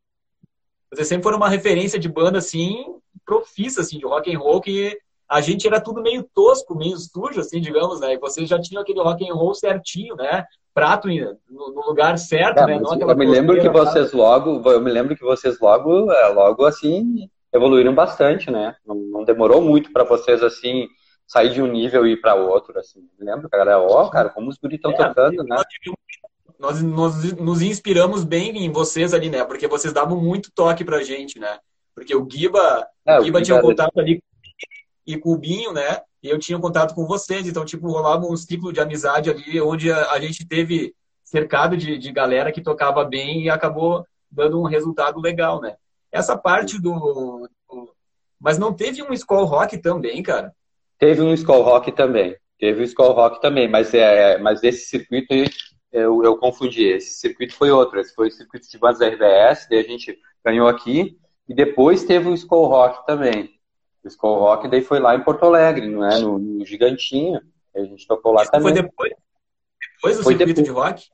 [0.91, 2.83] Vocês sempre foram uma referência de banda, assim,
[3.25, 4.97] profissa, assim, de rock and roll, que
[5.29, 8.13] a gente era tudo meio tosco, meio sujo, assim, digamos, né?
[8.13, 10.43] E vocês já tinham aquele rock and roll certinho, né?
[10.73, 12.79] Prato no, no lugar certo, é, né?
[12.79, 16.65] Não eu me lembro que vocês logo, eu me lembro que vocês logo, é, logo
[16.65, 18.75] assim, evoluíram bastante, né?
[18.85, 20.87] Não, não demorou muito para vocês assim
[21.29, 23.07] sair de um nível e ir para outro, assim.
[23.19, 23.79] Lembra, cara?
[23.79, 25.55] Ó, oh, cara, como os guris estão é, tocando, né?
[26.57, 29.45] Nós, nós nos inspiramos bem em vocês ali, né?
[29.45, 31.59] Porque vocês davam muito toque pra gente, né?
[31.93, 34.23] Porque o Giba, é, o Giba tinha um contato ali
[35.05, 36.01] e com o Binho, né?
[36.21, 39.61] E eu tinha um contato com vocês, então, tipo, rolava um ciclo de amizade ali,
[39.61, 44.59] onde a, a gente teve cercado de, de galera que tocava bem e acabou dando
[44.59, 45.75] um resultado legal, né?
[46.11, 47.47] Essa parte do.
[48.41, 50.53] Mas não teve um Skull Rock também, cara?
[50.99, 52.35] Teve um Skull Rock também.
[52.59, 55.33] Teve um Skull Rock também, mas, é, mas esse circuito
[55.91, 56.83] eu, eu confundi.
[56.83, 57.99] Esse circuito foi outro.
[57.99, 61.17] Esse foi o circuito de bandas da RBS, daí a gente ganhou aqui.
[61.47, 63.49] E depois teve o Skull Rock também.
[64.03, 66.19] O Skull Rock daí foi lá em Porto Alegre, não é?
[66.19, 67.41] No, no Gigantinho.
[67.75, 68.73] A gente tocou lá Isso também.
[68.73, 69.13] Foi depois?
[69.95, 70.67] Depois do foi circuito depois.
[70.67, 71.09] de rock?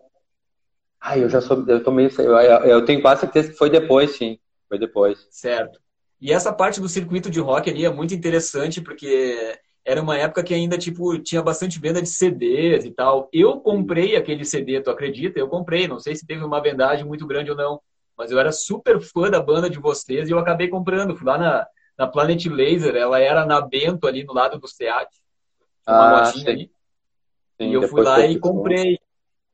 [1.00, 1.64] Ah, eu já sou.
[1.68, 4.40] Eu, tô meio, eu, eu tenho quase certeza que foi depois, sim.
[4.68, 5.28] Foi depois.
[5.30, 5.80] Certo.
[6.20, 10.44] E essa parte do circuito de rock ali é muito interessante porque era uma época
[10.44, 13.30] que ainda, tipo, tinha bastante venda de CDs e tal.
[13.32, 15.40] Eu comprei aquele CD, tu acredita?
[15.40, 17.80] Eu comprei, não sei se teve uma vendagem muito grande ou não,
[18.18, 21.16] mas eu era super fã da banda de vocês e eu acabei comprando.
[21.16, 21.68] Fui lá na,
[22.00, 25.08] na Planet Laser, ela era na Bento, ali no lado do SEAT.
[25.88, 26.72] Uma ah, lojinha ali.
[27.62, 29.00] Sim, e eu fui lá e comprei.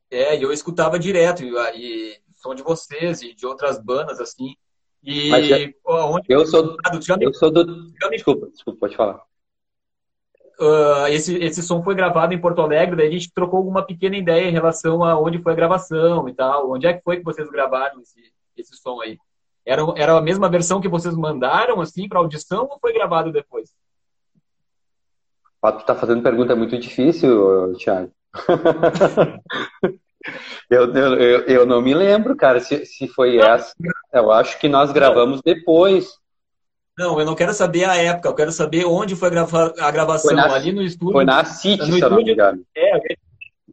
[0.10, 4.56] É, e eu escutava direto, e, e som de vocês e de outras bandas, assim.
[5.04, 6.78] E já, onde eu sou,
[7.20, 7.92] eu sou do.
[8.12, 9.31] Desculpa, desculpa, pode falar
[10.62, 14.16] uh, esse, esse som foi gravado em Porto Alegre, daí a gente trocou alguma pequena
[14.16, 16.72] ideia em relação a onde foi a gravação e tal.
[16.72, 18.20] Onde é que foi que vocês gravaram esse,
[18.56, 19.18] esse som aí?
[19.66, 23.70] Era, era a mesma versão que vocês mandaram, assim, para audição ou foi gravado depois?
[25.62, 28.12] Tu tá fazendo pergunta muito difícil, Thiago.
[30.70, 33.74] eu, eu, eu, não me lembro, cara, se, se foi essa.
[34.12, 36.20] Eu acho que nós gravamos depois.
[37.02, 40.36] Não, eu não quero saber a época, eu quero saber onde foi a gravação.
[40.36, 41.14] Na, ali no estúdio.
[41.14, 42.66] Foi na City, no se estúdio, eu não me engano.
[42.78, 42.98] É,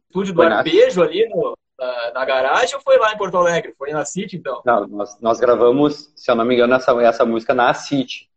[0.07, 1.05] estúdio do foi Arpejo na...
[1.05, 3.75] ali no, na, na, garagem ou foi lá em Porto Alegre?
[3.77, 4.63] Foi na City, então?
[4.65, 8.27] Não, nós, nós gravamos, se eu não me engano, essa, essa música na City.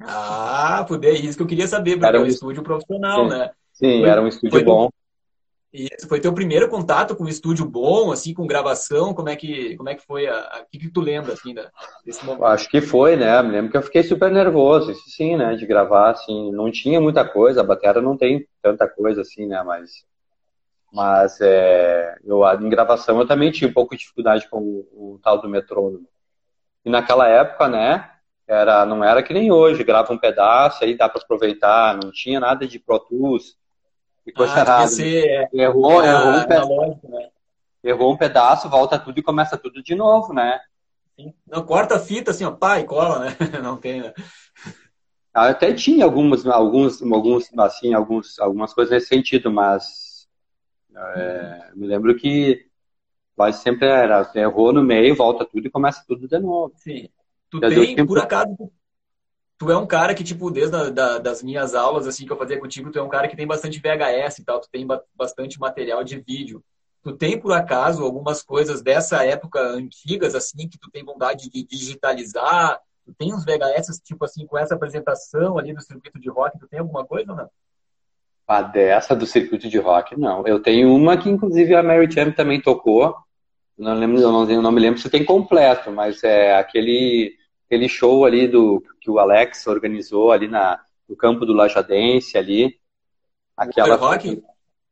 [0.00, 3.22] Ah, poder, é isso que eu queria saber, porque era um, é um estúdio profissional,
[3.22, 3.50] sim, né?
[3.72, 4.90] Sim, foi, era um estúdio bom.
[5.76, 9.12] E esse foi teu primeiro contato com um estúdio bom, assim, com gravação?
[9.12, 10.26] Como é que, como é que foi?
[10.26, 11.54] O que, que tu lembra, assim,
[12.02, 12.46] desse momento?
[12.46, 13.42] Acho que foi, né?
[13.42, 15.54] Me lembro que eu fiquei super nervoso, isso sim, né?
[15.54, 19.62] De gravar, assim, não tinha muita coisa, a bateria não tem tanta coisa, assim, né?
[19.62, 20.06] Mas,
[20.90, 25.20] mas é, eu, em gravação eu também tinha um pouco de dificuldade com o, o
[25.22, 26.08] tal do metrônomo.
[26.86, 28.12] E naquela época, né?
[28.48, 32.40] Era, não era que nem hoje, grava um pedaço, aí dá para aproveitar, não tinha
[32.40, 33.58] nada de Pro Tools,
[34.32, 34.86] coisa ah.
[34.88, 37.28] Ser, errou, é, errou, um pedaço, né?
[37.82, 40.60] errou um pedaço, volta tudo e começa tudo de novo, né?
[41.46, 43.36] Não, corta a fita assim, ó, pá, e cola, né?
[43.62, 44.12] Não tem, né?
[45.32, 50.26] Ah, até tinha alguns, alguns, alguns, assim, alguns, algumas coisas nesse sentido, mas
[50.94, 52.66] é, me lembro que
[53.34, 56.72] quase sempre era, errou no meio, volta tudo e começa tudo de novo.
[56.76, 57.08] Sim.
[57.50, 58.56] Tu tem, por acaso,
[59.58, 62.36] tu é um cara que, tipo, desde a, da, das minhas aulas, assim, que eu
[62.36, 65.58] fazia contigo, tu é um cara que tem bastante VHS e tal, tu tem bastante
[65.58, 66.62] material de vídeo.
[67.02, 71.64] Tu tem, por acaso, algumas coisas dessa época antigas, assim, que tu tem vontade de
[71.64, 72.80] digitalizar?
[73.04, 76.66] Tu tem uns VHS, tipo assim, com essa apresentação ali do circuito de rock, tu
[76.66, 77.48] tem alguma coisa ou não?
[78.48, 80.46] A dessa do circuito de rock, não.
[80.46, 83.16] Eu tenho uma que, inclusive, a Mary Jam também tocou,
[83.78, 87.88] não lembro, eu não, eu não me lembro se tem completo, mas é aquele, aquele
[87.88, 92.78] show ali do que o Alex organizou ali na, no campo do Lajadense ali.
[93.56, 94.42] Aquela, o Overrock?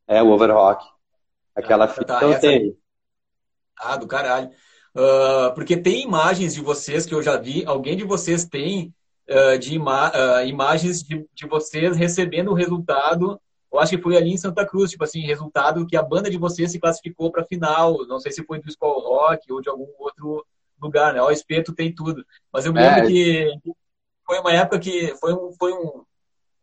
[0.07, 0.85] É, o Overrock.
[1.55, 2.77] Aquela ah, fita tá, eu tenho.
[3.79, 4.51] Ah, do caralho.
[4.95, 8.95] Uh, porque tem imagens de vocês que eu já vi, alguém de vocês tem
[9.29, 13.41] uh, de ima uh, imagens de, de vocês recebendo o resultado
[13.75, 16.39] eu acho que foi ali em Santa Cruz, tipo assim, resultado que a banda de
[16.39, 18.07] vocês se classificou para final.
[18.07, 20.47] Não sei se foi do Skull Rock ou de algum outro
[20.81, 21.23] lugar, né?
[21.23, 22.25] O Espeto tem tudo.
[22.53, 23.07] Mas eu me lembro é.
[23.07, 23.59] que
[24.27, 26.05] foi uma época que foi um, foi um,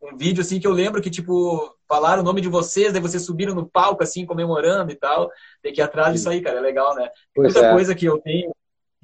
[0.01, 3.23] um vídeo assim que eu lembro que tipo falaram o nome de vocês, daí vocês
[3.25, 5.29] subiram no palco assim comemorando e tal.
[5.61, 7.09] Tem que ir atrás disso aí, cara, é legal, né?
[7.33, 7.71] Pois Muita é.
[7.73, 8.51] coisa que eu tenho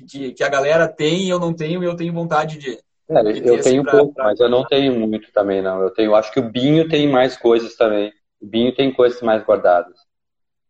[0.07, 3.49] que, que a galera tem e eu não tenho e eu tenho vontade de, é,
[3.49, 4.25] eu tenho pra, pouco, pra...
[4.25, 5.81] mas eu não tenho muito também, não.
[5.81, 8.11] Eu tenho, acho que o Binho tem mais coisas também.
[8.41, 9.97] O Binho tem coisas mais guardadas.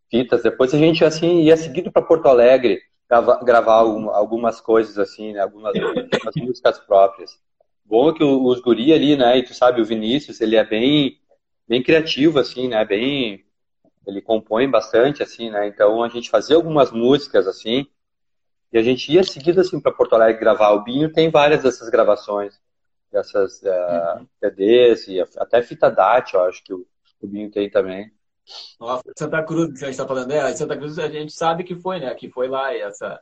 [0.10, 0.44] Fitas.
[0.44, 2.80] Depois a gente assim ia seguido para Porto Alegre
[3.44, 5.42] gravar, algumas coisas assim, né?
[5.42, 7.40] Algumas, algumas músicas próprias.
[7.86, 9.38] Bom que os guri ali, né?
[9.38, 11.20] E tu sabe, o Vinícius, ele é bem,
[11.68, 12.84] bem criativo, assim, né?
[12.84, 13.46] Bem,
[14.06, 15.68] ele compõe bastante, assim, né?
[15.68, 17.88] Então a gente fazia algumas músicas assim
[18.72, 20.72] e a gente ia seguido assim para Porto Alegre gravar.
[20.72, 22.60] O Binho tem várias dessas gravações,
[23.12, 24.28] dessas uh, uhum.
[24.40, 26.86] CDs e até fita DAT, eu acho que o,
[27.22, 28.12] o Binho tem também.
[28.80, 31.76] Nossa, Santa Cruz, que a gente está falando, é, Santa Cruz a gente sabe que
[31.76, 32.14] foi, né?
[32.16, 33.20] Que foi lá essa,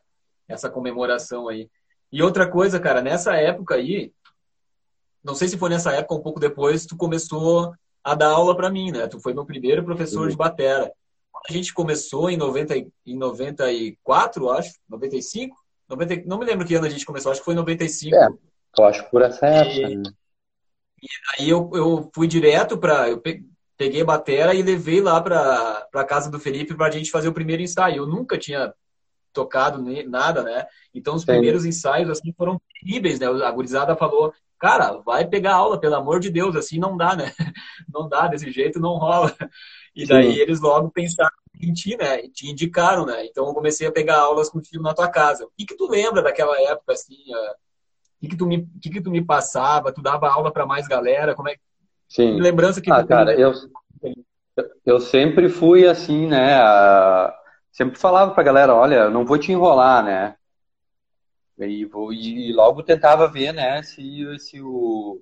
[0.47, 1.69] essa comemoração aí.
[2.11, 4.13] E outra coisa, cara, nessa época aí,
[5.23, 8.55] não sei se foi nessa época ou um pouco depois, tu começou a dar aula
[8.55, 9.07] para mim, né?
[9.07, 10.29] Tu foi meu primeiro professor uhum.
[10.29, 10.91] de batera
[11.47, 15.55] a gente começou em, 90, em 94, acho, 95?
[15.87, 18.15] 90, não me lembro que ano a gente começou, acho que foi em 95.
[18.15, 18.27] É,
[18.77, 19.91] eu acho que por essa época.
[19.91, 20.03] E, né?
[21.01, 21.07] e
[21.37, 23.09] aí eu, eu fui direto para.
[23.09, 23.21] Eu
[23.77, 27.27] peguei a batera e levei lá para a casa do Felipe para a gente fazer
[27.27, 27.97] o primeiro ensaio.
[27.97, 28.73] Eu nunca tinha
[29.33, 30.65] tocado nada, né?
[30.93, 31.27] Então os Sim.
[31.27, 33.27] primeiros ensaios assim foram terríveis, né?
[33.27, 37.33] A gurizada falou, cara, vai pegar aula, pelo amor de Deus, assim não dá, né?
[37.93, 39.33] Não dá, desse jeito não rola.
[39.95, 40.39] E daí Sim.
[40.39, 42.25] eles logo pensaram em ti, né?
[42.25, 43.25] E te indicaram, né?
[43.25, 45.45] Então eu comecei a pegar aulas contigo na tua casa.
[45.45, 47.15] O que, que tu lembra daquela época, assim?
[47.23, 49.93] O que, que, tu me, que, que tu me passava?
[49.93, 51.35] Tu dava aula para mais galera?
[51.35, 51.55] Como é
[52.15, 52.39] Sim.
[52.39, 53.51] lembrança que ah, cara, eu,
[54.85, 56.57] eu sempre fui assim, né?
[56.63, 57.29] Uh,
[57.73, 60.35] sempre falava pra galera, olha, não vou te enrolar, né?
[61.59, 65.21] E, vou, e logo tentava ver, né, se, se, o,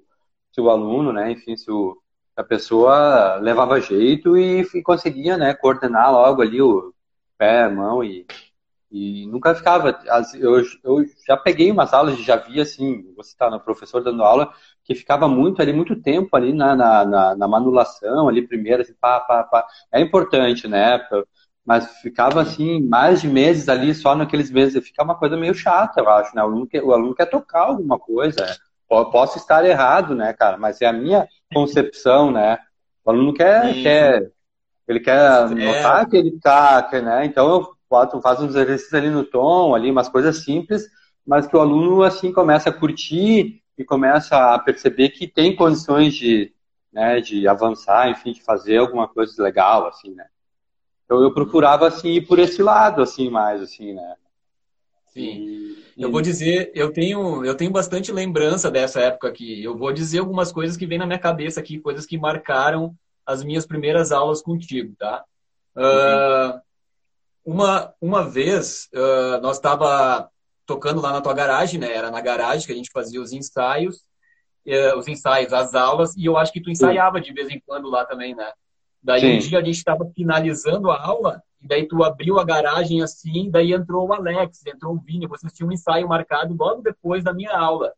[0.51, 1.97] se o aluno, né, enfim, se o,
[2.35, 6.93] a pessoa levava jeito e, e, conseguia, né, coordenar logo ali o
[7.37, 8.25] pé, a mão e,
[8.91, 9.99] e nunca ficava.
[10.35, 14.23] Eu, eu já peguei umas aulas e já vi assim, você está no professor dando
[14.23, 14.53] aula,
[14.83, 18.93] que ficava muito ali, muito tempo ali na, na, na, na manulação, ali primeiro, assim,
[18.99, 19.65] pá, pá, pá.
[19.91, 20.99] É importante, né?
[21.65, 26.01] mas ficava assim, mais de meses ali, só naqueles meses, fica uma coisa meio chata,
[26.01, 26.41] eu acho, né?
[26.41, 28.55] O aluno quer, o aluno quer tocar alguma coisa, né?
[28.89, 30.57] Posso estar errado, né, cara?
[30.57, 32.59] Mas é a minha concepção, né?
[33.05, 34.31] O aluno quer, quer
[34.87, 35.47] ele quer é.
[35.47, 37.25] notar que ele tá, né?
[37.25, 40.83] Então eu boto, faço uns exercícios ali no tom, ali, umas coisas simples,
[41.25, 46.13] mas que o aluno, assim, começa a curtir e começa a perceber que tem condições
[46.13, 46.53] de,
[46.91, 50.27] né, de avançar, enfim, de fazer alguma coisa legal, assim, né?
[51.05, 54.15] Então eu procurava, assim, ir por esse lado, assim, mais, assim, né?
[55.07, 55.75] Sim.
[55.95, 59.63] Eu vou dizer, eu tenho, eu tenho bastante lembrança dessa época aqui.
[59.63, 63.43] Eu vou dizer algumas coisas que vêm na minha cabeça aqui, coisas que marcaram as
[63.43, 65.23] minhas primeiras aulas contigo, tá?
[65.75, 65.83] Uhum.
[65.83, 66.61] Uh,
[67.45, 70.29] uma, uma vez, uh, nós estava
[70.65, 71.91] tocando lá na tua garagem, né?
[71.91, 73.97] Era na garagem que a gente fazia os ensaios,
[74.67, 77.89] uh, os ensaios, as aulas, e eu acho que tu ensaiava de vez em quando
[77.89, 78.51] lá também, né?
[79.01, 79.35] Daí Sim.
[79.35, 83.49] um dia a gente estava finalizando a aula, e daí tu abriu a garagem assim,
[83.49, 87.33] daí entrou o Alex, entrou o Vini, vocês tinham um ensaio marcado logo depois da
[87.33, 87.93] minha aula.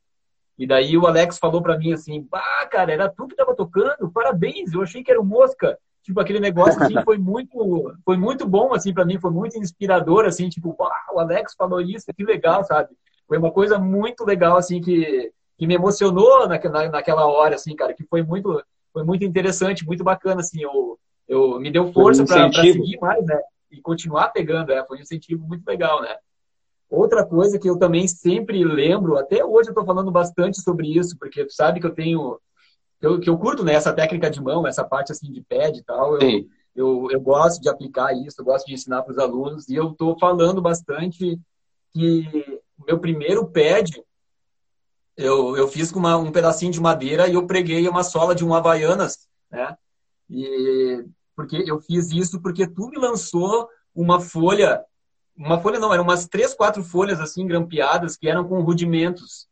[0.58, 4.10] E daí o Alex falou para mim assim, bah, cara, era tu que tava tocando,
[4.12, 5.78] parabéns, eu achei que era o Mosca.
[6.06, 10.26] Tipo, aquele negócio assim, foi muito, foi muito bom, assim, para mim, foi muito inspirador,
[10.26, 12.90] assim, tipo, o Alex falou isso, que legal, sabe?
[13.28, 17.92] Foi uma coisa muito legal, assim, que, que me emocionou naquela, naquela hora, assim, cara,
[17.92, 18.64] que foi muito,
[18.94, 23.26] foi muito interessante, muito bacana, assim, eu, eu me deu força um para seguir mais,
[23.26, 23.42] né?
[23.72, 26.16] E continuar pegando, é, foi um incentivo muito legal, né?
[26.88, 31.18] Outra coisa que eu também sempre lembro, até hoje eu estou falando bastante sobre isso,
[31.18, 32.40] porque tu sabe que eu tenho
[33.02, 35.84] eu, que eu curto né, essa técnica de mão, essa parte assim de pad e
[35.84, 36.20] tal.
[36.20, 39.76] Eu, eu, eu, gosto de aplicar isso, eu gosto de ensinar para os alunos, e
[39.76, 41.40] eu estou falando bastante
[41.94, 44.04] que o meu primeiro pad
[45.18, 48.44] eu, eu fiz com uma, um pedacinho de madeira e eu preguei uma sola de
[48.44, 49.76] um Havaianas, né?
[50.30, 51.06] E
[51.36, 54.84] porque eu fiz isso porque tu me lançou uma folha,
[55.36, 59.48] uma folha não, eram umas três, quatro folhas assim grampeadas que eram com rudimentos.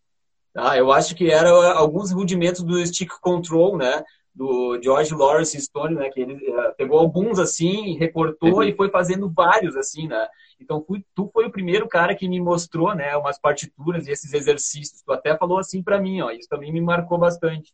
[0.54, 0.78] Tá?
[0.78, 4.04] Eu acho que eram alguns rudimentos do stick control, né?
[4.34, 6.10] Do George Lawrence Stone, né?
[6.10, 8.63] Que ele uh, pegou alguns assim, recortou uhum.
[8.63, 10.28] e foi fazendo vários assim, né?
[10.60, 13.18] Então fui, tu foi o primeiro cara que me mostrou, né?
[13.18, 15.02] Umas partituras e esses exercícios.
[15.02, 16.30] Tu até falou assim para mim, ó.
[16.30, 17.74] Isso também me marcou bastante.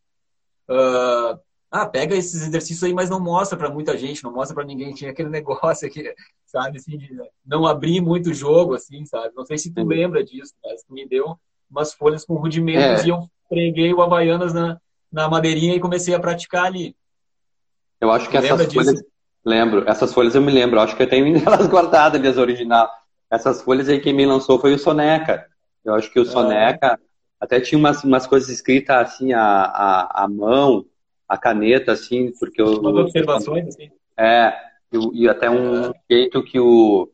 [0.68, 1.38] Uh,
[1.70, 4.94] ah, pega esses exercícios aí, mas não mostra para muita gente, não mostra para ninguém.
[4.94, 6.14] Tinha aquele negócio aqui,
[6.46, 7.10] sabe, assim, de
[7.44, 9.34] não abrir muito jogo, assim, sabe?
[9.36, 11.38] Não sei se tu lembra disso, mas me deu
[11.70, 13.06] umas folhas com rudimentos é.
[13.06, 14.80] e eu preguei o Havaianas na,
[15.12, 16.94] na madeirinha e comecei a praticar ali.
[18.00, 18.94] Eu acho que essas folhas.
[18.94, 19.04] Disso?
[19.44, 22.36] Lembro, essas folhas eu me lembro, eu acho que eu tenho elas guardadas ali, as
[22.36, 22.90] original.
[23.30, 25.46] Essas folhas aí quem me lançou foi o Soneca.
[25.84, 26.98] Eu acho que o Soneca
[27.40, 30.84] até tinha umas, umas coisas escritas assim, a, a, a mão,
[31.28, 32.80] a caneta, assim, porque eu.
[32.80, 33.90] Umas observações, assim.
[34.16, 34.52] É,
[34.92, 37.08] e, e até um jeito que o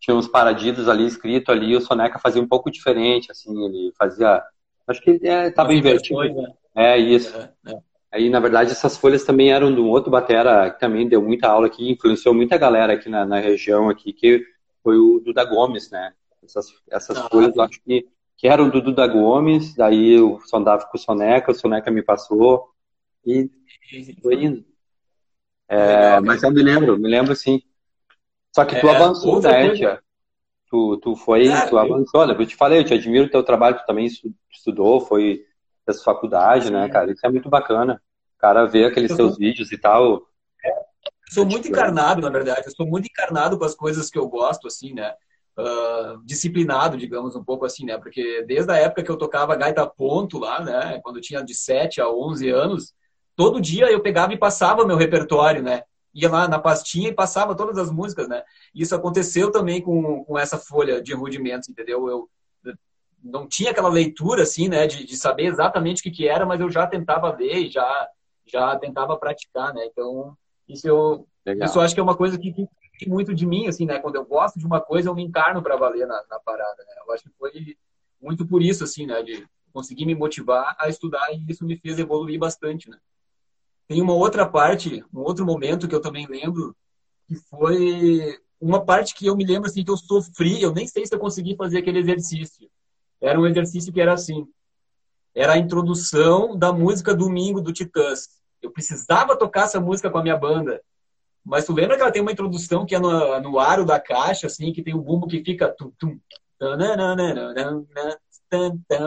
[0.00, 4.42] tinha uns paradidos ali escrito ali, o Soneca fazia um pouco diferente, assim, ele fazia.
[4.86, 6.18] Acho que estava é, invertido.
[6.18, 6.52] Né?
[6.74, 7.36] É, isso.
[7.36, 7.78] É, é.
[8.10, 11.48] Aí, na verdade, essas folhas também eram de um outro batera que também deu muita
[11.48, 14.44] aula aqui, influenciou muita galera aqui na, na região aqui, que
[14.82, 16.12] foi o Duda Gomes, né?
[16.42, 20.86] Essas, essas ah, folhas eu acho que, que eram do Duda Gomes, daí eu sondava
[20.86, 22.70] com o Soneca, o Soneca me passou
[23.24, 23.48] e
[24.20, 24.64] foi indo.
[25.68, 27.62] É, mas eu me lembro, me lembro sim.
[28.54, 30.00] Só que tu é, avançou, né, tia?
[30.68, 32.34] Tu, tu foi, é, tu avançou, né?
[32.38, 34.06] Eu te falei, eu te admiro o teu trabalho, tu também
[34.50, 35.44] estudou, foi
[35.84, 37.10] fez faculdade, né, cara?
[37.10, 38.00] Isso é muito bacana.
[38.36, 40.22] O cara vê aqueles teus vídeos e tal.
[40.64, 40.70] É,
[41.30, 42.62] sou muito encarnado, na verdade.
[42.66, 45.12] Eu sou muito encarnado com as coisas que eu gosto, assim, né?
[45.58, 47.98] Uh, disciplinado, digamos, um pouco assim, né?
[47.98, 51.00] Porque desde a época que eu tocava gaita ponto lá, né?
[51.02, 52.94] Quando eu tinha de 7 a 11 anos,
[53.36, 55.82] todo dia eu pegava e passava meu repertório, né?
[56.14, 58.42] Ia lá na pastinha e passava todas as músicas, né?
[58.74, 62.08] Isso aconteceu também com, com essa folha de rudimentos, entendeu?
[62.08, 62.28] Eu,
[63.22, 66.60] não tinha aquela leitura, assim, né, de, de saber exatamente o que, que era, mas
[66.60, 68.08] eu já tentava ler e já,
[68.46, 69.84] já tentava praticar, né?
[69.86, 70.36] Então,
[70.68, 71.26] isso eu,
[71.62, 72.52] isso eu acho que é uma coisa que,
[72.98, 73.98] que muito de mim, assim, né?
[73.98, 76.94] Quando eu gosto de uma coisa, eu me encarno para valer na, na, parada, né?
[77.06, 77.76] Eu acho que foi
[78.20, 79.22] muito por isso, assim, né?
[79.22, 82.98] De conseguir me motivar a estudar e isso me fez evoluir bastante, né?
[83.90, 86.76] Tem uma outra parte, um outro momento que eu também lembro,
[87.26, 91.04] que foi uma parte que eu me lembro assim que eu sofri, eu nem sei
[91.04, 92.70] se eu consegui fazer aquele exercício.
[93.20, 94.46] Era um exercício que era assim,
[95.34, 98.28] era a introdução da música Domingo do Titãs.
[98.62, 100.80] Eu precisava tocar essa música com a minha banda.
[101.44, 104.46] Mas tu lembra que ela tem uma introdução que é no, no aro da caixa,
[104.46, 106.16] assim, que tem o bumbo que fica tum, tum,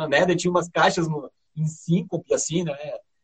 [0.09, 0.35] né?
[0.35, 2.75] Tinha umas caixas no, em síncope, assim, né?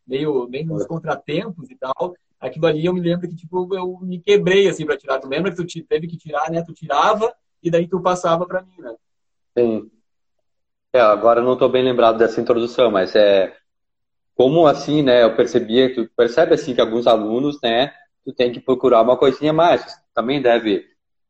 [0.10, 2.16] Meio, meio nos contratempos e tal.
[2.39, 5.20] aquilo ali eu me lembro que, tipo, eu me quebrei, assim, para tirar.
[5.20, 6.64] Tu lembra que tu teve que tirar, né?
[6.64, 8.95] Tu tirava e daí tu passava para mim, né?
[9.57, 9.91] Sim.
[10.91, 13.55] É, agora eu não estou bem lembrado dessa introdução, mas é
[14.34, 15.24] como assim, né?
[15.24, 17.93] Eu percebia, tu percebe assim que alguns alunos, né?
[18.26, 19.86] Tu tem que procurar uma coisinha mais.
[19.86, 20.86] Tu também deve,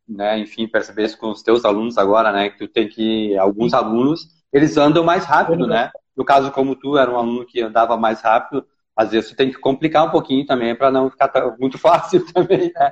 [0.08, 0.40] né?
[0.40, 2.50] Enfim, perceber isso com os teus alunos agora, né?
[2.50, 5.92] Que tu tem que alguns alunos eles andam mais rápido, né?
[6.20, 9.50] No caso como tu era um aluno que andava mais rápido, às vezes tu tem
[9.50, 12.92] que complicar um pouquinho também para não ficar muito fácil também, né?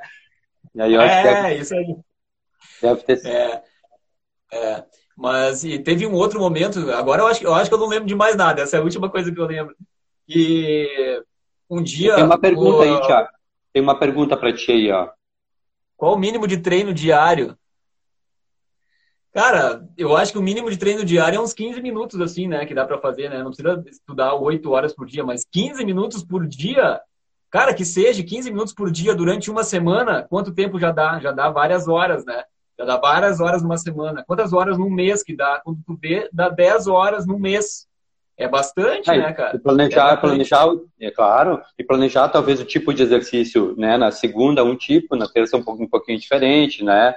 [0.74, 1.96] E aí eu acho é, que deve, isso aí.
[2.82, 3.28] Deve ter sido.
[3.28, 3.64] É,
[4.54, 4.86] é.
[5.18, 8.08] Mas e teve um outro momento, agora eu acho, eu acho que eu não lembro
[8.08, 9.76] de mais nada, essa é a última coisa que eu lembro.
[10.30, 11.22] E
[11.70, 12.16] um dia.
[12.16, 12.82] Tem uma pergunta o...
[12.82, 13.30] aí, Tiago.
[13.74, 15.10] Tem uma pergunta para ti aí, ó.
[15.98, 17.58] Qual o mínimo de treino diário?
[19.34, 22.66] Cara, eu acho que o mínimo de treino diário é uns 15 minutos, assim, né?
[22.66, 23.40] Que dá para fazer, né?
[23.40, 27.00] Não precisa estudar 8 horas por dia, mas 15 minutos por dia,
[27.50, 31.20] cara, que seja 15 minutos por dia durante uma semana, quanto tempo já dá?
[31.20, 32.44] Já dá várias horas, né?
[32.80, 34.24] Já dá várias horas numa semana.
[34.26, 35.60] Quantas horas num mês que dá?
[35.64, 37.88] Quando tu vê, dá 10 horas num mês.
[38.38, 39.56] É bastante, é, né, cara?
[39.56, 40.68] E planejar, é planejar,
[41.02, 43.98] é claro, e planejar talvez o tipo de exercício, né?
[43.98, 47.16] Na segunda um tipo, na terça um, pouco, um pouquinho diferente, né?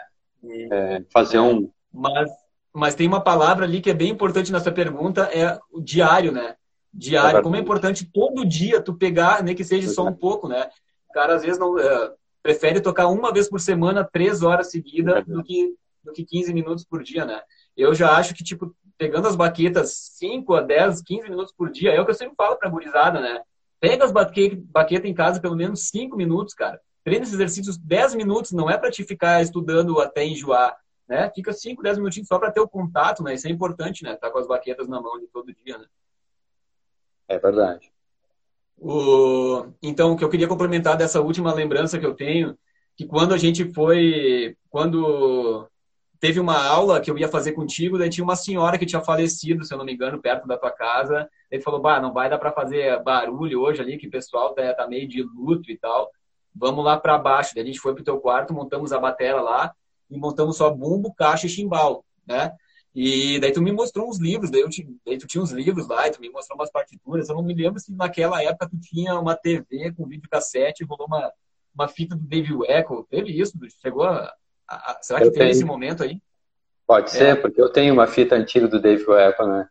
[0.73, 1.71] É, fazer um...
[1.93, 2.31] Mas,
[2.73, 6.57] mas tem uma palavra ali que é bem importante nessa pergunta, é o diário, né?
[6.93, 7.43] Diário.
[7.43, 10.69] Como é importante todo dia tu pegar, nem que seja só um pouco, né?
[11.09, 11.75] O cara às vezes não...
[11.75, 16.25] Uh, prefere tocar uma vez por semana, três horas seguidas, é do que, do que
[16.25, 17.41] 15 minutos por dia, né?
[17.77, 21.93] Eu já acho que, tipo, pegando as baquetas 5 a 10, 15 minutos por dia,
[21.93, 23.41] é o que eu sempre falo pra gurizada, né?
[23.79, 26.81] Pega as baquetas em casa pelo menos 5 minutos, cara.
[27.03, 30.77] Treina esses exercícios 10 minutos, não é para te ficar estudando até enjoar,
[31.11, 31.29] né?
[31.35, 33.35] Fica 5, 10 minutinhos só para ter o contato, né?
[33.35, 34.15] Isso é importante, né?
[34.15, 35.85] Tá com as baquetas na mão de todo dia, né?
[37.27, 37.93] É verdade.
[38.79, 39.67] O...
[39.83, 42.57] Então, o que eu queria complementar dessa última lembrança que eu tenho,
[42.97, 45.69] que quando a gente foi, quando
[46.21, 49.65] teve uma aula que eu ia fazer contigo, daí tinha uma senhora que tinha falecido,
[49.65, 51.29] se eu não me engano, perto da tua casa.
[51.51, 54.73] Ele falou: "Bah, não vai dar para fazer barulho hoje ali, que o pessoal tá,
[54.75, 56.09] tá meio de luto e tal.
[56.55, 57.53] Vamos lá para baixo".
[57.53, 59.75] Daí a gente foi pro teu quarto, montamos a batera lá
[60.11, 62.53] e montamos só bumbo, caixa e chimbal, né?
[62.95, 66.09] E daí tu me mostrou uns livros, daí, te, daí, tu tinha uns livros lá,
[66.09, 67.29] e tu me mostrou umas partituras.
[67.29, 71.33] Eu não me lembro se naquela época tu tinha uma TV com videocassete, rolou uma,
[71.75, 73.07] uma fita do David Echo.
[73.09, 73.53] Teve isso?
[73.81, 74.35] Chegou a.
[74.69, 75.53] a, a será que eu teve tenho.
[75.53, 76.21] esse momento aí?
[76.85, 77.35] Pode ser, é.
[77.37, 79.69] porque eu tenho uma fita antiga do David Echo, né?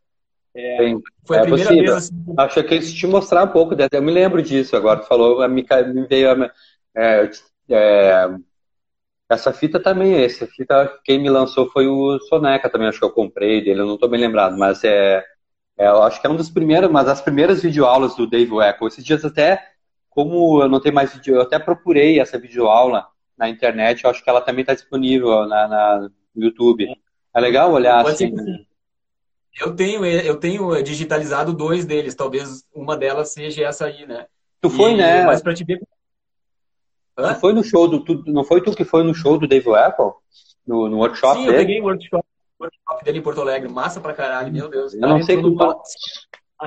[0.55, 1.93] É, Tem, foi a é primeira possível.
[1.93, 2.33] vez assim.
[2.37, 5.01] Acho que isso te mostrar um pouco, eu me lembro disso agora.
[5.01, 6.51] Tu falou, me, me veio a.
[6.95, 7.29] É,
[7.69, 8.29] é,
[9.29, 13.11] essa fita também, essa fita, quem me lançou foi o Soneca também, acho que eu
[13.11, 15.23] comprei dele, eu não estou bem lembrado, mas é,
[15.77, 18.87] é, eu acho que é um dos primeiros, mas as primeiras videoaulas do Dave Echo.
[18.87, 19.63] Esses dias até,
[20.09, 23.05] como eu não tenho mais vídeo, eu até procurei essa videoaula
[23.37, 26.87] na internet, eu acho que ela também está disponível na, na, no YouTube.
[27.33, 28.31] É legal olhar Pode assim.
[28.31, 28.65] Né?
[29.61, 34.25] Eu tenho, eu tenho digitalizado dois deles, talvez uma delas seja essa aí, né?
[34.59, 35.23] Tu foi, e, né?
[35.23, 35.79] Mas para te ver
[37.19, 37.33] Hã?
[37.33, 39.69] Não foi no show do tu, não foi tu que foi no show do Dave
[39.75, 40.11] Apple?
[40.65, 41.57] No, no workshop Sim, dele?
[41.57, 42.25] eu peguei o workshop,
[42.59, 44.93] workshop dele em Porto Alegre, massa pra caralho, meu Deus.
[44.93, 45.81] Eu não sei como,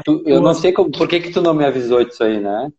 [0.05, 2.71] tu, eu não sei como, por que que tu não me avisou disso aí, né?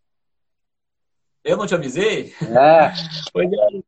[1.42, 2.32] Eu não te avisei?
[2.40, 2.92] É.
[3.32, 3.82] pois é.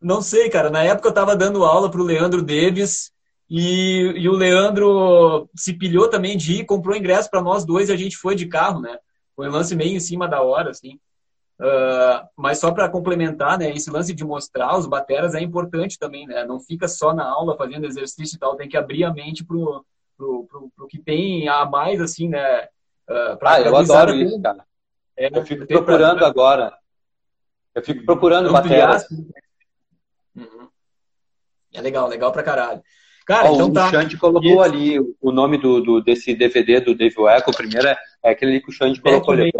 [0.00, 0.70] Não sei, cara.
[0.70, 3.12] Na época eu tava dando aula pro Leandro Davis
[3.48, 7.92] e, e o Leandro se pilhou também de ir, comprou ingresso para nós dois e
[7.92, 8.96] a gente foi de carro, né?
[9.36, 10.98] Foi um lance meio em cima da hora, assim.
[11.60, 16.26] Uh, mas só para complementar, né, esse lance de mostrar os bateras é importante também,
[16.26, 16.42] né?
[16.42, 19.84] Não fica só na aula fazendo exercício e tal, tem que abrir a mente pro,
[20.16, 22.62] pro, pro, pro que tem a mais, assim, né?
[23.06, 24.64] Uh, ah, eu adoro isso, cara.
[25.14, 26.28] É, eu fico procurando pra...
[26.28, 26.72] agora.
[27.74, 29.06] Eu fico procurando bateras.
[30.34, 30.68] Uhum.
[31.74, 32.82] É legal, legal pra caralho.
[33.26, 33.90] Cara, oh, então o tá.
[33.90, 37.50] Xande colocou ali o nome do, do, desse DVD do Dave Echo.
[37.50, 39.52] O primeiro é, é aquele que o Xande colocou ali.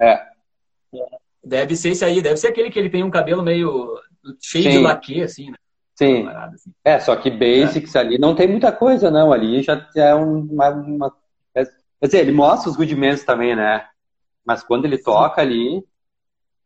[0.00, 0.06] É.
[0.08, 1.21] é.
[1.44, 3.98] Deve ser esse aí, deve ser aquele que ele tem um cabelo meio
[4.40, 4.70] cheio Sim.
[4.70, 5.56] de laque, assim, né?
[5.94, 6.26] Sim.
[6.28, 6.72] Assim.
[6.84, 7.98] É, só que Basics é.
[7.98, 9.32] ali não tem muita coisa, não.
[9.32, 11.16] Ali já é uma, uma.
[11.54, 11.66] Quer
[12.02, 13.86] dizer, ele mostra os rudimentos também, né?
[14.44, 15.48] Mas quando ele toca sim.
[15.48, 15.84] ali.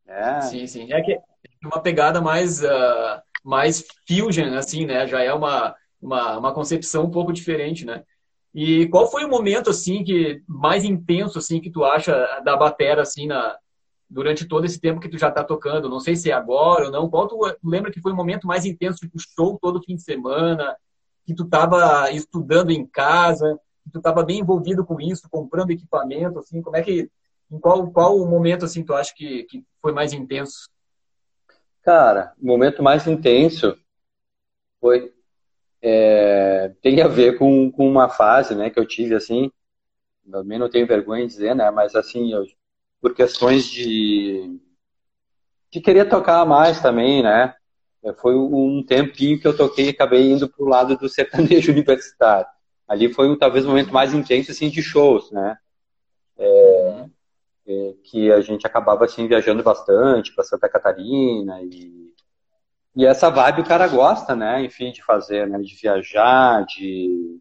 [0.07, 0.41] É...
[0.43, 0.93] Sim, sim.
[0.93, 1.21] É que é
[1.65, 5.07] uma pegada mais, uh, mais fusion, assim, né?
[5.07, 8.03] Já é uma, uma, uma concepção um pouco diferente, né?
[8.55, 13.03] E qual foi o momento, assim, que mais intenso, assim, que tu acha da batera,
[13.03, 13.59] assim, na,
[14.09, 15.89] durante todo esse tempo que tu já está tocando?
[15.89, 17.11] Não sei se é agora ou não.
[17.11, 20.77] Qual tu, lembra que foi o momento mais intenso, tipo show todo fim de semana,
[21.25, 26.39] que tu estava estudando em casa, que tu estava bem envolvido com isso, comprando equipamento,
[26.39, 27.11] assim, como é que
[27.51, 30.69] Em qual, qual momento, assim, tu acha que, que foi mais intenso?
[31.83, 33.77] Cara, o momento mais intenso
[34.81, 35.13] foi...
[35.83, 39.53] É, tem a ver com, com uma fase, né, que eu tive, assim,
[40.29, 42.45] também não tenho vergonha de dizer, né, mas, assim, eu,
[43.01, 44.59] por questões de,
[45.71, 47.55] de querer tocar mais também, né,
[48.19, 52.47] foi um tempinho que eu toquei e acabei indo para o lado do sertanejo universitário.
[52.87, 55.57] Ali foi talvez o momento mais intenso assim de shows, né?
[56.39, 57.07] É,
[57.67, 62.07] é, que a gente acabava assim viajando bastante para Santa Catarina e
[62.97, 64.65] e essa vibe o cara gosta, né?
[64.65, 65.59] Enfim, de fazer, né?
[65.59, 67.39] De viajar, de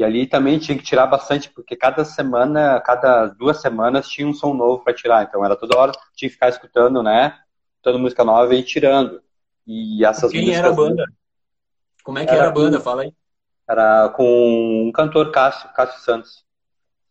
[0.00, 4.32] e ali também tinha que tirar bastante porque cada semana, cada duas semanas tinha um
[4.32, 5.24] som novo para tirar.
[5.24, 7.38] Então era toda hora tinha que ficar escutando, né?
[7.74, 9.20] Escutando música nova e tirando.
[9.66, 11.04] E essas Quem era a banda?
[12.02, 12.80] Como é que era, era a banda?
[12.80, 13.12] Fala aí.
[13.68, 16.46] Era com um cantor Cássio, Cássio Santos.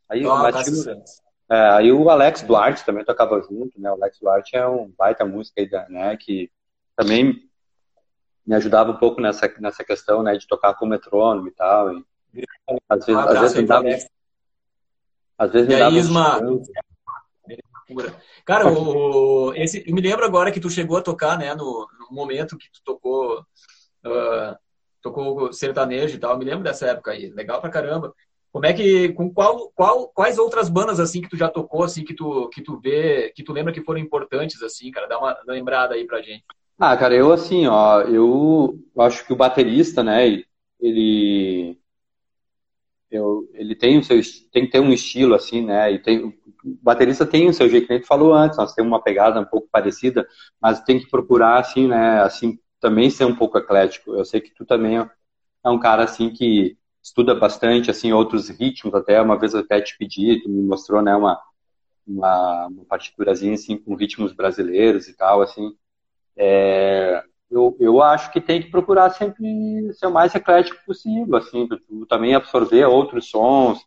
[0.09, 1.21] Aí, oh, Cássio Santos.
[1.47, 3.91] É, aí o Alex Duarte também tocava junto, né?
[3.91, 6.17] O Alex Duarte é um baita música, né?
[6.17, 6.49] Que
[6.95, 7.47] também
[8.43, 10.35] me ajudava um pouco nessa, nessa questão, né?
[10.35, 11.93] De tocar com metrônomo e tal.
[11.93, 12.03] E,
[12.89, 13.89] às vezes, às vezes dava...
[15.37, 15.95] Às vezes me dava...
[15.95, 16.39] Isma...
[18.45, 21.55] Cara, o, esse, eu me lembro agora que tu chegou a tocar, né?
[21.55, 23.39] No, no momento que tu tocou...
[24.05, 24.55] Uh,
[25.01, 26.31] tocou sertanejo e tal.
[26.31, 27.29] Eu me lembro dessa época aí.
[27.29, 28.13] Legal pra caramba.
[28.51, 32.03] Como é que, com qual, qual, quais outras bandas assim que tu já tocou, assim
[32.03, 35.07] que tu, que tu vê, que tu lembra que foram importantes assim, cara?
[35.07, 36.43] Dá uma lembrada aí pra gente.
[36.77, 40.43] Ah, cara, eu assim, ó, eu acho que o baterista, né,
[40.79, 41.78] ele
[43.11, 44.19] eu, ele tem o seu
[44.51, 45.91] tem que ter um estilo assim, né?
[45.91, 46.33] E tem o
[46.81, 49.45] baterista tem o seu jeito, que a gente falou antes, nós temos uma pegada um
[49.45, 50.27] pouco parecida,
[50.61, 54.13] mas tem que procurar assim, né, assim também ser um pouco eclético.
[54.13, 58.93] Eu sei que tu também é um cara assim que estuda bastante assim outros ritmos
[58.93, 61.39] até uma vez eu até te pedi, tu me mostrou né uma
[62.07, 65.75] uma, uma partiturazinha assim com ritmos brasileiros e tal assim.
[66.35, 71.67] É, eu, eu acho que tem que procurar sempre ser o mais eclético possível, assim,
[71.67, 73.79] tu, tu também absorver outros sons.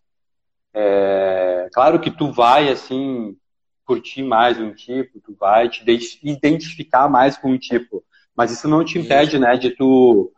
[0.75, 3.37] É, claro que tu vai assim
[3.85, 5.85] curtir mais um tipo, tu vai te
[6.23, 8.03] identificar mais com um tipo,
[8.35, 10.33] mas isso não te impede, né, de tu,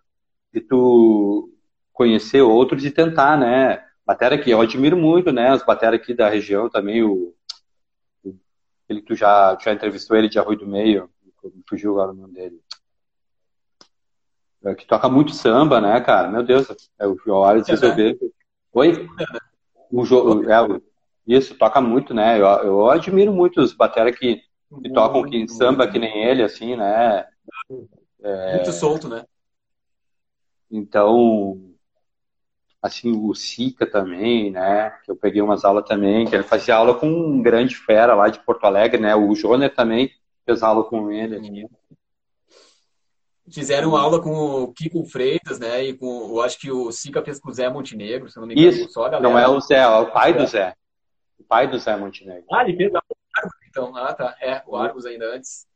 [0.53, 1.51] de tu
[1.93, 3.83] conhecer outros e tentar, né?
[4.05, 5.55] Batera que eu admiro muito, né?
[5.55, 7.33] Os batera aqui da região também, o,
[8.25, 8.35] o
[8.89, 11.09] ele tu já, já entrevistou ele de Arroio do Meio,
[11.68, 12.61] fugiu agora o nome dele.
[14.65, 16.29] É, que toca muito samba, né, cara?
[16.29, 16.67] Meu Deus,
[16.99, 18.19] é o João resolver.
[18.73, 19.09] Oi?
[19.91, 20.43] O jo...
[20.51, 20.81] é,
[21.27, 22.41] isso, toca muito, né?
[22.41, 24.43] Eu, eu admiro muito os batera que,
[24.83, 27.27] que tocam que samba que nem ele, assim, né?
[28.23, 28.55] É...
[28.57, 29.25] Muito solto, né?
[30.71, 31.75] Então,
[32.83, 34.91] assim, o Sica também, né?
[35.05, 38.29] Que eu peguei umas aulas também, que ele fazia aula com um grande fera lá
[38.29, 39.15] de Porto Alegre, né?
[39.15, 40.11] O Joner também
[40.45, 41.37] fez aula com ele.
[41.37, 41.67] Assim.
[43.53, 45.84] Fizeram aula com o Kiko Freitas, né?
[45.84, 48.55] E com, eu acho que o Sica fez com o Zé Montenegro, se não me
[48.55, 48.68] engano.
[48.68, 50.74] Isso, só não é o Zé, é o pai do Zé.
[51.38, 52.45] O pai do Zé Montenegro.
[52.51, 53.97] Ah, ele fez o Argos, então.
[53.97, 54.34] Ah, tá.
[54.40, 55.66] É, o Argos ainda antes.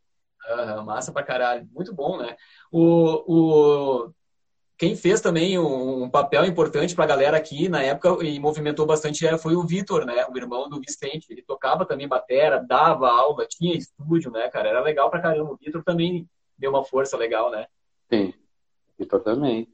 [0.49, 1.69] Uhum, massa pra caralho.
[1.75, 2.37] Muito bom, né?
[2.73, 4.11] O, o,
[4.79, 8.87] quem fez também um, um papel importante para a galera aqui na época e movimentou
[8.87, 10.25] bastante é, foi o Vitor, né?
[10.33, 11.27] O irmão do Vicente.
[11.29, 14.71] Ele tocava também batera, dava aula, tinha estúdio, né, cara?
[14.71, 15.53] Era legal pra caramba.
[15.53, 16.27] O Vitor também
[16.59, 17.67] deu uma força legal, né?
[18.13, 18.35] Sim,
[18.99, 19.69] Vitor também.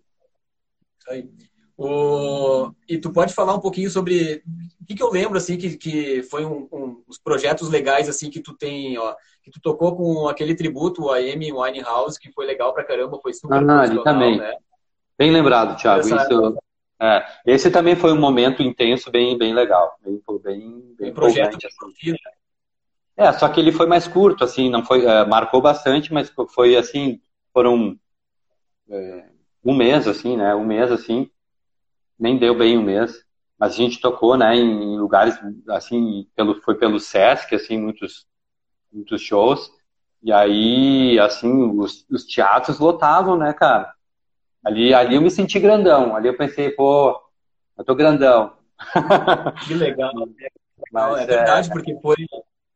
[1.08, 1.28] Aí.
[1.76, 2.70] O...
[2.88, 4.42] E tu pode falar um pouquinho sobre
[4.80, 8.30] o que, que eu lembro assim que, que foi um, um, os projetos legais assim
[8.30, 12.46] que tu tem, ó, que tu tocou com aquele tributo a Amy Winehouse que foi
[12.46, 14.38] legal pra caramba, foi super ah, ali também.
[14.38, 14.54] Né?
[15.18, 16.06] Bem lembrado, Thiago.
[16.06, 16.58] Isso,
[17.00, 21.56] é, esse também foi um momento intenso, bem, bem legal, bem, bem, bem um projeto
[21.56, 22.12] assim.
[22.12, 22.18] Né?
[23.16, 26.76] É, só que ele foi mais curto, assim, não foi, é, marcou bastante, mas foi
[26.76, 27.20] assim,
[27.52, 27.96] foram
[28.90, 29.28] é,
[29.64, 30.54] um mês, assim, né?
[30.54, 31.30] Um mês, assim,
[32.18, 33.24] nem deu bem um mês.
[33.58, 35.38] Mas a gente tocou, né, em lugares,
[35.68, 38.26] assim, pelo, foi pelo Sesc, assim, muitos,
[38.92, 39.70] muitos shows.
[40.20, 43.94] E aí, assim, os, os teatros lotavam, né, cara?
[44.64, 46.16] Ali, ali eu me senti grandão.
[46.16, 47.20] Ali eu pensei, pô,
[47.78, 48.56] eu tô grandão.
[49.66, 50.12] Que legal.
[50.90, 51.72] Mas, é verdade, é...
[51.72, 52.16] porque foi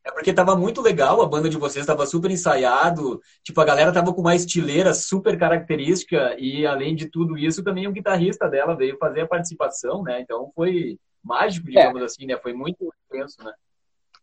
[0.09, 3.93] é porque tava muito legal, a banda de vocês tava super ensaiado, tipo, a galera
[3.93, 8.75] tava com uma estileira super característica e além de tudo isso, também o guitarrista dela
[8.75, 10.21] veio fazer a participação, né?
[10.23, 12.05] Então foi mágico, digamos é.
[12.07, 12.39] assim, né?
[12.39, 13.53] Foi muito intenso, né?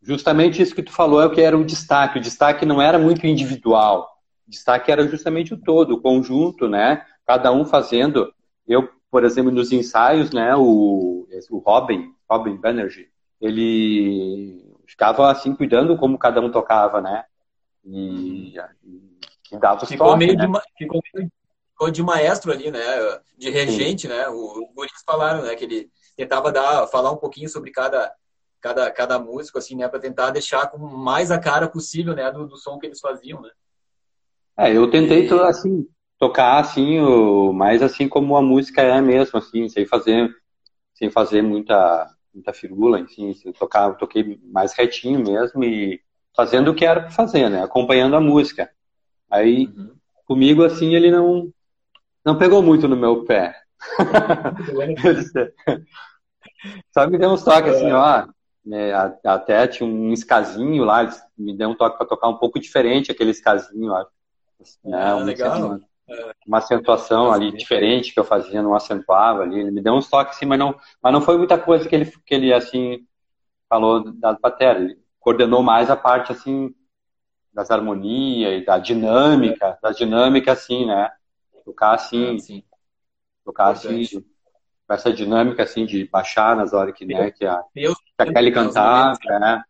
[0.02, 2.18] Justamente isso que tu falou é o que era o destaque.
[2.18, 4.10] O destaque não era muito individual.
[4.48, 7.06] O destaque era justamente o todo, o conjunto, né?
[7.28, 8.34] Cada um fazendo.
[8.68, 10.56] Eu, por exemplo, nos ensaios, né?
[10.56, 13.08] O, o Robin, Robin Banerjee,
[13.40, 17.26] ele ficava assim cuidando como cada um tocava, né?
[17.84, 18.56] E,
[19.52, 20.48] e dava ficou toques, meio né?
[20.48, 21.02] de, ficou,
[21.72, 22.80] ficou de maestro ali, né?
[23.38, 24.08] De regente, Sim.
[24.10, 24.28] né?
[24.30, 25.56] Os guris falaram, né?
[25.56, 28.14] Que ele tentava dar, falar um pouquinho sobre cada
[28.66, 29.88] cada, cada músico, assim, né?
[29.88, 32.32] Para tentar deixar com mais a cara possível, né?
[32.32, 33.52] Do, do som que eles faziam, né?
[34.58, 35.40] É, eu tentei, e...
[35.42, 40.34] assim, tocar, assim, o, mais assim como a música é mesmo, assim, sem fazer,
[40.96, 46.02] sem fazer muita, muita firula, enfim, assim, tocar, toquei mais retinho mesmo e
[46.36, 47.64] fazendo o que era para fazer, né?
[47.64, 48.70] Acompanhando a música.
[49.32, 49.96] Aí, uhum.
[50.26, 51.50] comigo, assim, ele não,
[52.24, 53.56] não pegou muito no meu pé.
[56.94, 58.28] Só me deu uns toques assim, ó,
[58.72, 63.12] é, até tinha um escasinho lá, me deu um toque para tocar um pouco diferente
[63.12, 64.10] aquele escasinho, acho.
[64.84, 65.66] Né, ah, legal.
[65.66, 65.82] Uma,
[66.46, 69.60] uma acentuação ali diferente que eu fazia, não acentuava ali.
[69.60, 72.06] Ele me deu uns toques assim, mas não, mas não foi muita coisa que ele,
[72.26, 73.06] que ele assim,
[73.68, 74.92] falou das baterias.
[74.92, 76.74] Ele coordenou mais a parte, assim,
[77.52, 81.10] das harmonias e da dinâmica, da dinâmica, assim, né?
[81.64, 82.76] Tocar assim, ah,
[83.44, 84.06] tocar assim,
[84.88, 88.32] com essa dinâmica, assim, de baixar nas horas que, né, que a, Deus, que a
[88.32, 89.64] Kelly cantar, né?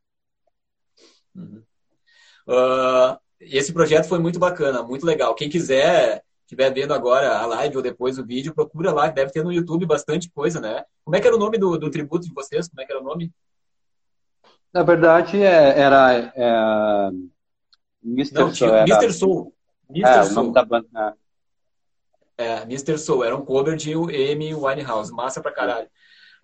[1.33, 1.63] Uhum.
[2.47, 5.33] Uh, esse projeto foi muito bacana, muito legal.
[5.35, 9.43] Quem quiser, estiver vendo agora a live ou depois o vídeo, procura lá, deve ter
[9.43, 10.83] no YouTube bastante coisa, né?
[11.03, 12.67] Como é que era o nome do, do tributo de vocês?
[12.67, 13.31] Como é que era o nome?
[14.71, 17.09] Na verdade, é, era é,
[18.03, 18.33] Mr.
[18.33, 18.73] Não, Soul.
[18.73, 18.81] Era...
[18.83, 19.13] Mr.
[19.13, 19.53] Soul.
[19.89, 20.07] Mr.
[20.07, 20.31] É, Soul.
[20.31, 20.87] o nome da banda.
[20.91, 21.13] Né?
[22.37, 22.97] É, Mr.
[22.97, 23.23] Soul.
[23.23, 25.11] Era um cover de Amy Winehouse.
[25.11, 25.87] Massa pra caralho.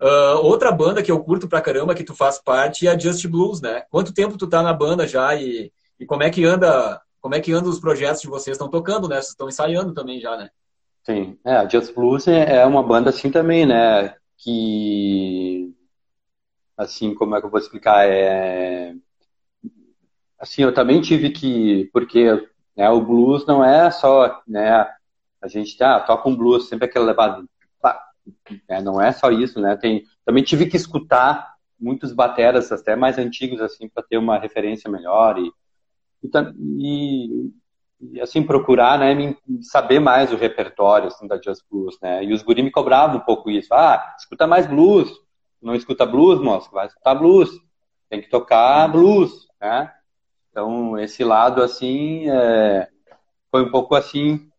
[0.00, 3.24] Uh, outra banda que eu curto pra caramba, que tu faz parte, é a Just
[3.28, 3.82] Blues, né?
[3.88, 7.40] Quanto tempo tu tá na banda já e, e como é que anda como é
[7.40, 8.56] que anda os projetos de vocês?
[8.56, 9.16] Estão tocando, né?
[9.16, 10.50] Vocês estão ensaiando também já, né?
[11.04, 11.38] Sim.
[11.44, 14.14] É, a Just Blues é, é uma banda assim também, né?
[14.36, 15.72] Que
[16.76, 18.06] assim, como é que eu vou explicar?
[18.06, 18.94] É
[20.42, 22.26] assim, eu também tive que porque
[22.76, 24.84] né, o blues não é só, né,
[25.40, 27.48] a gente tá, toca um blues, sempre aquele levado.
[28.68, 29.76] É, não é só isso, né?
[29.76, 34.88] Tem, também tive que escutar muitos bateras, até mais antigos, assim, para ter uma referência
[34.88, 35.52] melhor e,
[36.78, 37.50] e,
[38.00, 42.24] e, assim, procurar, né, saber mais o repertório, assim, da jazz blues, né?
[42.24, 43.72] E os guri me cobravam um pouco isso.
[43.72, 45.10] Ah, escuta mais blues.
[45.60, 46.70] Não escuta blues, moço?
[46.70, 47.50] Vai escutar blues.
[48.08, 49.92] Tem que tocar blues, né?
[50.50, 52.88] Então, esse lado, assim, é,
[53.50, 54.50] foi um pouco assim,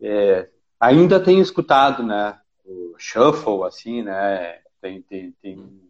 [0.00, 0.48] é,
[0.78, 2.38] ainda tenho escutado, né?
[2.64, 4.60] O shuffle, assim, né?
[4.80, 5.80] Tem, tem, tem,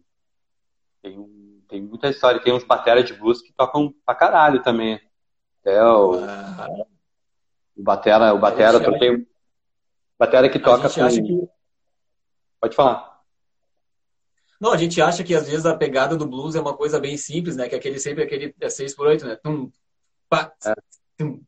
[1.01, 2.41] tem, tem muita história.
[2.41, 4.99] Tem uns bateras de blues que tocam pra caralho também.
[5.61, 6.67] Até o, ah.
[7.75, 9.25] o batera, o batera, eu tenho
[10.19, 11.07] batera que toca com...
[11.07, 11.47] Que...
[12.59, 13.21] Pode falar.
[14.59, 17.17] Não, a gente acha que às vezes a pegada do blues é uma coisa bem
[17.17, 17.67] simples, né?
[17.67, 19.35] Que é aquele sempre aquele é 6 por 8, né?
[19.37, 19.71] Tum,
[20.29, 20.73] pá, é.
[21.17, 21.41] tum,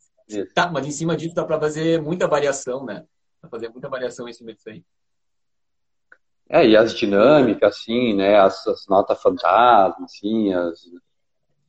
[0.56, 3.02] Tá, mas em cima disso dá para fazer muita variação, né?
[3.42, 4.84] Dá pra fazer muita variação em cima disso aí.
[6.50, 8.40] É, e as dinâmicas, assim, né?
[8.40, 10.80] As, as notas fantasmas, assim, as,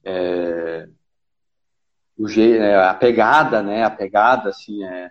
[0.05, 0.89] é,
[2.18, 3.85] o jeito, é, a pegada, né?
[3.85, 5.11] A pegada, assim, é.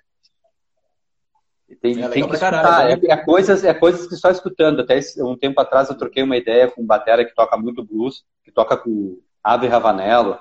[1.82, 3.07] Tem, é tem que escutar, caralho, né?
[3.07, 4.82] é, é, coisas, é coisas que só escutando.
[4.82, 8.24] Até um tempo atrás eu troquei uma ideia com um batera que toca muito blues,
[8.43, 10.39] que toca com Ave Ravanello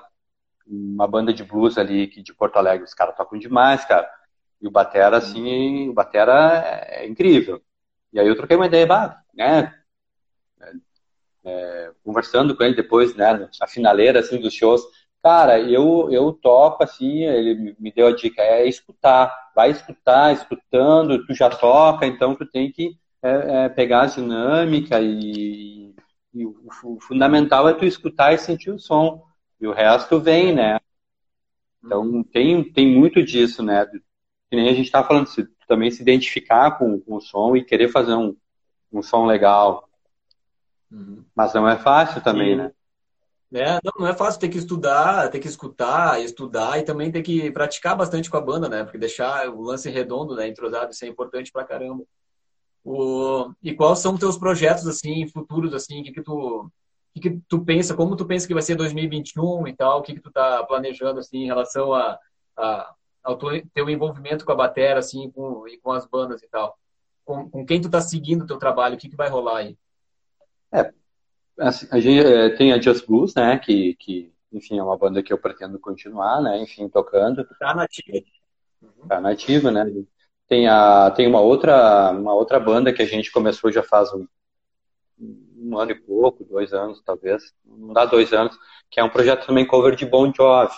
[0.65, 4.09] uma banda de blues ali que de Porto Alegre, os caras tocam demais, cara.
[4.61, 7.61] E o Batera, assim, o Batera é, é incrível.
[8.13, 9.73] E aí eu troquei uma ideia, bah, né?
[10.61, 10.71] É,
[11.45, 14.81] é, conversando com ele depois, né, na finaleira, assim, dos shows.
[15.21, 19.51] Cara, eu, eu toco, assim, ele me deu a dica, é escutar.
[19.55, 24.99] Vai escutar, escutando, tu já toca, então tu tem que é, é, pegar a dinâmica
[25.01, 25.95] e,
[26.33, 29.23] e o, o fundamental é tu escutar e sentir o som.
[29.61, 30.79] E o resto vem, né?
[31.83, 33.85] Então tem, tem muito disso, né?
[34.49, 37.63] Que nem a gente está falando, se, também se identificar com, com, o som e
[37.63, 38.35] querer fazer um,
[38.91, 39.89] um som legal.
[40.91, 41.23] Uhum.
[41.35, 42.55] Mas não é fácil também, Sim.
[42.57, 42.71] né?
[43.55, 47.21] É, não, não é fácil ter que estudar, ter que escutar, estudar e também ter
[47.21, 48.83] que praticar bastante com a banda, né?
[48.83, 50.47] Porque deixar o lance redondo, né?
[50.47, 52.03] Entrosado, isso é importante pra caramba.
[52.83, 53.51] O...
[53.61, 56.69] E quais são os teus projetos, assim, futuros, assim, o que, que tu
[57.13, 60.15] que, que tu pensa, como tu pensa que vai ser 2021 e tal, o que,
[60.15, 62.17] que tu tá planejando assim em relação a,
[62.57, 62.93] a
[63.23, 66.77] ao teu envolvimento com a bateria, assim, com, e com as bandas e tal.
[67.23, 69.77] Com, com quem tu tá seguindo o teu trabalho, o que, que vai rolar aí?
[70.71, 70.91] É,
[71.59, 75.23] assim, a gente é, tem a Just Blues, né, que, que, enfim, é uma banda
[75.23, 77.47] que eu pretendo continuar, né, enfim, tocando.
[77.57, 78.25] Tá nativa.
[78.81, 79.07] Uhum.
[79.07, 79.85] Tá nativa, né.
[80.47, 84.27] Tem, a, tem uma, outra, uma outra banda que a gente começou já faz um,
[85.63, 88.57] um ano e pouco, dois anos talvez, não dá dois anos,
[88.91, 90.75] que é um projeto também cover de Bon Jovi.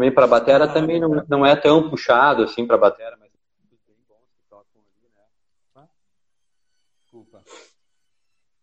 [0.00, 3.28] Também para batera também não, não é tão puxado assim para batera, mas
[3.86, 5.10] bem bons que tocam ali,
[5.76, 5.88] né?
[7.02, 7.42] Desculpa.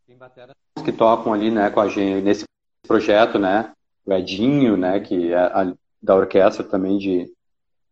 [0.08, 2.46] Tem bateras que tocam ali, né, com a gente nesse
[2.88, 3.72] projeto, né?
[4.04, 5.72] O Edinho, né, que é a,
[6.02, 7.32] da orquestra também de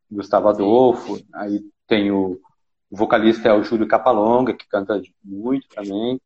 [0.10, 1.24] Gustavo Adolfo.
[1.36, 2.42] Aí tem o,
[2.90, 6.20] o vocalista é o Júlio Capalonga, que canta muito também.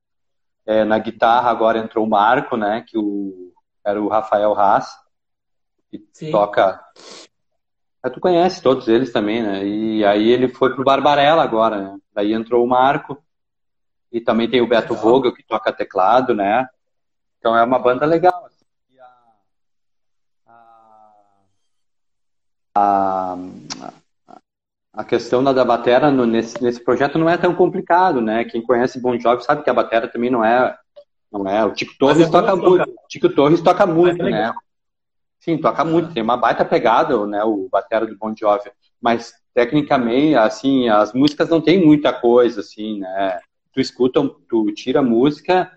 [0.65, 2.85] É, na guitarra agora entrou o Marco, né?
[2.87, 3.51] Que o,
[3.83, 4.89] era o Rafael Haas,
[5.89, 6.31] que Sim.
[6.31, 6.79] toca.
[8.03, 9.65] É, tu conhece todos eles também, né?
[9.65, 11.97] E aí ele foi pro Barbarella agora, né?
[12.13, 13.21] Daí entrou o Marco.
[14.11, 15.09] E também tem o Beto legal.
[15.11, 16.67] Vogel, que toca teclado, né?
[17.37, 18.45] Então é uma banda legal.
[18.45, 18.65] Assim.
[22.73, 23.37] A,
[24.27, 24.39] a,
[24.93, 28.45] a questão da, da batera no, nesse, nesse projeto não é tão complicado, né?
[28.45, 30.77] Quem conhece Bon Jovi sabe que a batera também não é,
[31.31, 31.63] não é.
[31.65, 34.53] O Tico Torres é toca muito, Tico Torres toca muito, é né?
[35.49, 37.43] Sim, toca muito, tem uma baita pegada, né?
[37.43, 38.69] O batera do Bon Jovi,
[39.01, 43.39] mas tecnicamente, assim, as músicas não tem muita coisa, assim, né?
[43.73, 45.71] Tu escuta, tu tira a música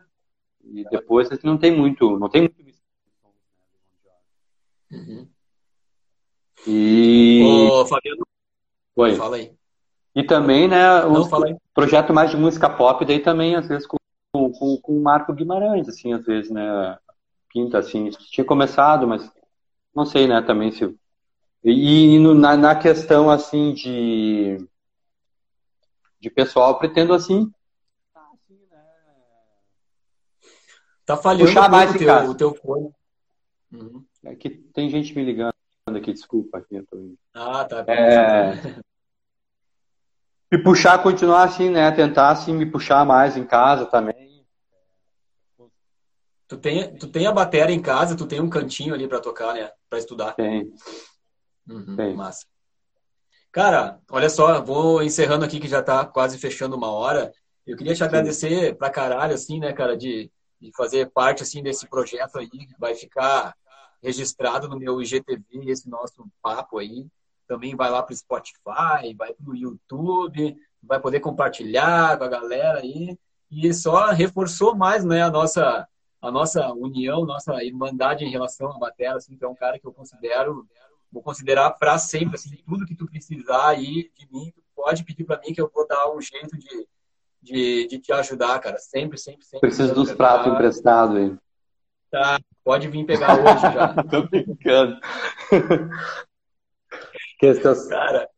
[0.63, 2.63] e depois assim, não tem muito, não tem muito
[4.93, 5.27] Uhum.
[6.67, 7.41] E.
[7.43, 8.27] Ô, Fabiano,
[8.95, 9.15] Oi.
[9.15, 9.55] Fala aí.
[10.15, 11.27] E também, né, um
[11.73, 13.97] projeto mais de música pop, daí também, às vezes, com,
[14.31, 16.99] com, com o Marco Guimarães, assim, às vezes, né,
[17.51, 19.33] pinta, assim, tinha começado, mas
[19.95, 20.85] não sei, né, também se...
[21.65, 24.59] E, e no, na, na questão, assim, de,
[26.21, 27.51] de pessoal, pretendo, assim,
[31.05, 32.91] Tá falhando Puxar mais o, teu, o teu fone.
[33.73, 34.05] Uhum.
[34.25, 35.53] É que tem gente me ligando
[35.87, 36.59] aqui, desculpa.
[36.59, 37.15] Aqui, eu tô...
[37.35, 37.85] Ah, tá.
[37.89, 38.53] É...
[40.51, 41.91] Me puxar, continuar assim, né?
[41.93, 44.22] Tentar assim, me puxar mais em casa também.
[46.53, 49.55] Tu tem, tu tem a bateria em casa, tu tem um cantinho ali para tocar,
[49.55, 49.71] né?
[49.89, 50.35] Para estudar.
[50.35, 50.71] Tem.
[51.67, 52.15] Uhum, tem.
[52.15, 52.45] Massa.
[53.51, 57.33] Cara, olha só, vou encerrando aqui que já tá quase fechando uma hora.
[57.67, 58.75] Eu queria te agradecer Sim.
[58.75, 60.31] pra caralho, assim, né, cara, de,
[60.61, 62.51] de fazer parte, assim, desse projeto aí.
[62.79, 63.55] Vai ficar
[64.03, 67.07] registrado no meu IGTV esse nosso papo aí.
[67.49, 72.29] Também vai lá para o Spotify, vai para o YouTube, vai poder compartilhar com a
[72.29, 73.17] galera aí.
[73.51, 75.89] E só reforçou mais né, a, nossa,
[76.23, 79.17] a nossa união, nossa irmandade em relação à matéria.
[79.17, 80.65] Assim, que é um cara que eu considero,
[81.11, 82.37] vou considerar para sempre.
[82.37, 85.71] Assim, tudo que tu precisar aí de mim, tu pode pedir para mim que eu
[85.75, 86.89] vou dar um jeito de,
[87.43, 88.79] de, de te ajudar, cara.
[88.79, 89.69] Sempre, sempre, sempre.
[89.69, 91.37] Preciso dos pratos emprestados aí.
[92.09, 93.95] Tá, pode vir pegar hoje já.
[94.05, 95.01] Tô brincando.
[97.41, 97.89] Questões...
[97.89, 98.29] Cara.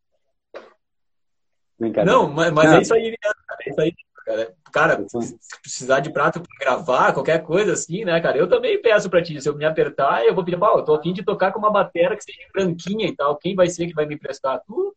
[2.07, 3.37] Não, mas, mas é isso aí, cara.
[3.66, 3.93] É isso aí,
[4.25, 4.55] cara.
[4.72, 8.37] Cara, se precisar de prato para gravar, qualquer coisa assim, né, cara?
[8.37, 9.41] Eu também peço para ti.
[9.41, 11.70] Se eu me apertar, eu vou pedir, pau, eu tô afim de tocar com uma
[11.70, 13.37] bateria que seja branquinha e tal.
[13.37, 14.61] Quem vai ser que vai me emprestar?
[14.66, 14.95] Tu?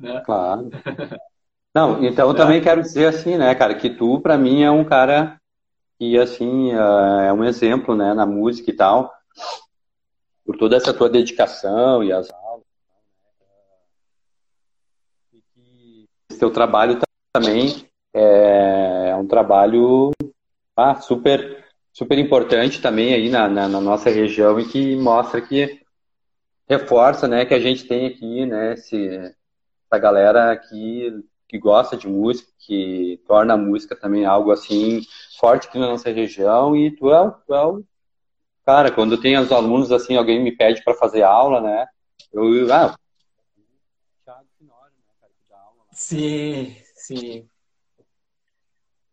[0.00, 0.22] Né?
[0.24, 0.70] Claro.
[1.74, 4.84] Não, então eu também quero dizer assim, né, cara, que tu, para mim, é um
[4.84, 5.40] cara
[5.98, 9.12] e assim é um exemplo né na música e tal
[10.44, 12.64] por toda essa tua dedicação e as aulas
[15.32, 16.98] e que esse teu trabalho
[17.32, 20.10] também é, um trabalho
[20.76, 25.80] ah, super super importante também aí na, na, na, nossa região e que mostra que
[26.68, 31.12] reforça né que a gente tem aqui né esse, essa galera aqui
[31.48, 35.02] que gosta de música, que torna a música também algo assim
[35.38, 37.84] forte aqui na nossa região e tu é, tu é o
[38.64, 41.86] cara, quando tem os alunos assim, alguém me pede para fazer aula, né?
[42.32, 42.96] Eu, ah,
[45.92, 47.48] Sim, sim.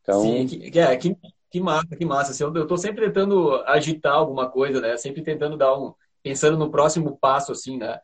[0.01, 1.15] Então, sim, que, é, que,
[1.49, 2.31] que massa, que massa.
[2.31, 4.97] Assim, eu, eu tô sempre tentando agitar alguma coisa, né?
[4.97, 5.93] Sempre tentando dar um,
[6.23, 7.99] pensando no próximo passo, assim, né?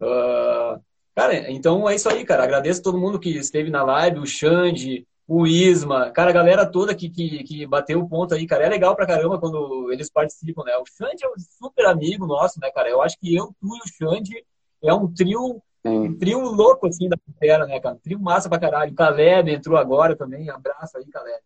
[0.00, 0.80] Uh,
[1.14, 2.44] Cara, então é isso aí, cara.
[2.44, 6.94] Agradeço todo mundo que esteve na live, o Xande, o Isma, cara, a galera toda
[6.94, 8.64] que, que, que bateu o ponto aí, cara.
[8.64, 10.76] É legal pra caramba quando eles participam, né?
[10.78, 12.88] O Xande é um super amigo nosso, né, cara?
[12.88, 14.44] Eu acho que eu, tu e o Xande
[14.82, 17.94] é um trio, um trio louco, assim, da terra, né, cara?
[17.94, 18.92] Um trio massa pra caralho.
[18.92, 20.50] O Caleb entrou agora também.
[20.50, 21.40] Abraço aí, Caleb.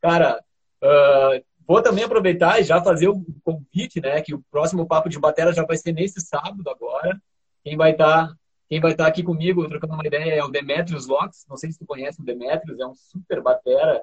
[0.00, 0.42] Cara,
[0.82, 4.20] uh, vou também aproveitar e já fazer o convite, né?
[4.20, 7.20] Que o próximo Papo de Batera já vai ser nesse sábado agora.
[7.64, 8.34] Quem vai estar tá
[8.68, 11.44] quem vai estar aqui comigo trocando uma ideia é o Demetrius Locks.
[11.46, 14.02] Não sei se tu conhece o Demetrius, é um super batera.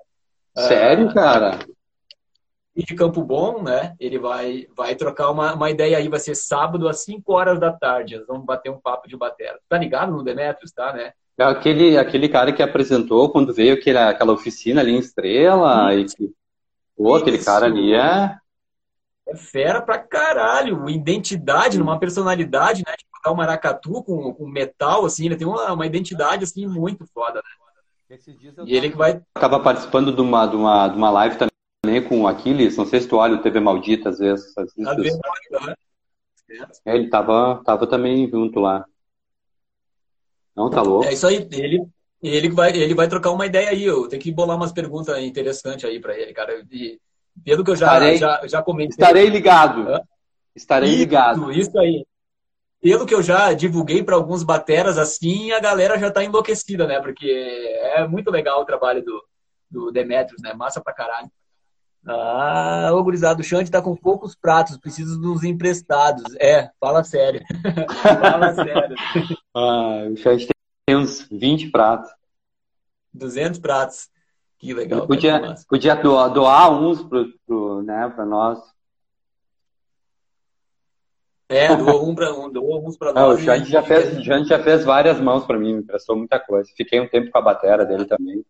[0.56, 1.58] Sério, uh, cara?
[2.80, 3.94] E de Campo Bom, né?
[4.00, 7.74] Ele vai, vai trocar uma, uma ideia aí, vai ser sábado às 5 horas da
[7.74, 8.16] tarde.
[8.16, 9.60] Nós vamos bater um papo de batera.
[9.68, 11.12] Tá ligado no Demetrius, tá, né?
[11.38, 15.94] É aquele, aquele cara que apresentou quando veio aquela, aquela oficina ali em Estrela.
[15.94, 16.32] E que...
[16.96, 17.46] Pô, aquele Isso.
[17.46, 18.38] cara ali é.
[19.28, 20.90] É fera pra caralho.
[20.90, 22.94] Identidade, numa personalidade, né?
[22.98, 27.06] De botar o maracatu com, com metal, assim, ele tem uma, uma identidade, assim, muito
[27.14, 28.18] foda, né?
[28.66, 29.22] E ele que vai.
[29.34, 31.50] Tava participando de uma, de uma, de uma live também
[32.08, 32.78] com o Aquiles.
[32.78, 34.56] Não sei se tu olha o TV Maldita às vezes.
[34.58, 35.20] Às vezes Às vezes,
[35.66, 35.76] né?
[36.86, 38.86] É, ele tava, tava também junto lá.
[40.56, 41.06] Não, tá louco.
[41.06, 41.48] É isso aí.
[41.52, 41.86] Ele,
[42.22, 43.84] ele, vai, ele vai trocar uma ideia aí.
[43.84, 46.66] Eu tenho que bolar umas perguntas interessantes aí pra ele, cara.
[46.72, 47.00] E
[47.44, 48.96] pelo que eu já, Estarei- já, já comentei.
[48.96, 49.88] Estarei ligado.
[49.88, 50.02] Hã?
[50.56, 51.52] Estarei Isso, ligado.
[51.52, 52.06] Isso aí.
[52.82, 57.00] Pelo que eu já divulguei para alguns bateras assim, a galera já tá enlouquecida, né?
[57.00, 59.24] Porque é muito legal o trabalho do,
[59.70, 60.54] do Demetrius, né?
[60.54, 61.30] Massa pra caralho.
[62.06, 66.24] Ah, ô gurizada, o Xande tá com poucos pratos, preciso dos emprestados.
[66.40, 67.42] É, fala sério.
[68.22, 68.96] fala sério.
[69.56, 70.48] Ah, o chat
[70.86, 72.12] tem uns 20 pratos.
[73.14, 74.10] 200 pratos.
[74.58, 75.00] Que legal.
[75.00, 78.60] Ele podia, podia doar, doar uns pro, pro, né, pra nós.
[81.48, 83.42] É, doou um para um, doou uns pra Ah, o nós.
[83.42, 86.40] Xande e- já fez, o Xande já fez várias mãos pra mim, me emprestou muita
[86.40, 86.70] coisa.
[86.76, 88.46] Fiquei um tempo com a batera dele também.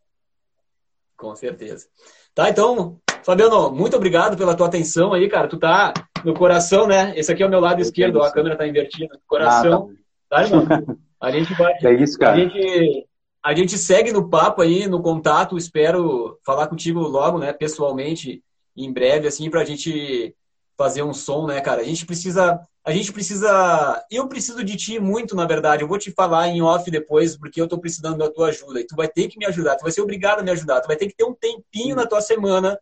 [1.16, 1.88] Com certeza.
[2.34, 5.48] Tá, então, Fabiano, muito obrigado pela tua atenção aí, cara.
[5.48, 5.94] Tu tá
[6.24, 7.14] no coração, né?
[7.16, 9.20] Esse aqui é o meu lado esquerdo, ó, a câmera tá invertida.
[9.28, 9.92] Coração,
[10.30, 10.66] tá, irmão?
[11.22, 11.74] A gente vai.
[11.84, 12.38] É isso, A cara.
[12.38, 13.06] gente,
[13.44, 15.58] a gente segue no papo aí, no contato.
[15.58, 17.52] Espero falar contigo logo, né?
[17.52, 18.42] Pessoalmente,
[18.76, 20.34] em breve, assim, pra gente
[20.78, 21.82] fazer um som, né, cara?
[21.82, 22.58] A gente precisa.
[22.86, 24.02] A gente precisa.
[24.10, 25.84] Eu preciso de ti muito, na verdade.
[25.84, 28.80] Eu vou te falar em off depois, porque eu tô precisando da tua ajuda.
[28.80, 29.76] E tu vai ter que me ajudar.
[29.76, 30.80] Tu vai ser obrigado a me ajudar.
[30.80, 32.80] Tu vai ter que ter um tempinho na tua semana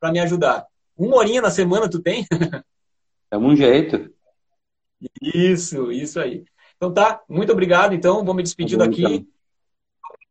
[0.00, 0.66] pra me ajudar.
[0.96, 2.26] Uma horinha na semana tu tem?
[3.30, 4.12] Dá um jeito.
[5.22, 6.44] Isso, isso aí.
[6.76, 7.94] Então tá, muito obrigado.
[7.94, 9.02] Então, vou me despedir Tá bom, daqui.
[9.04, 9.26] então.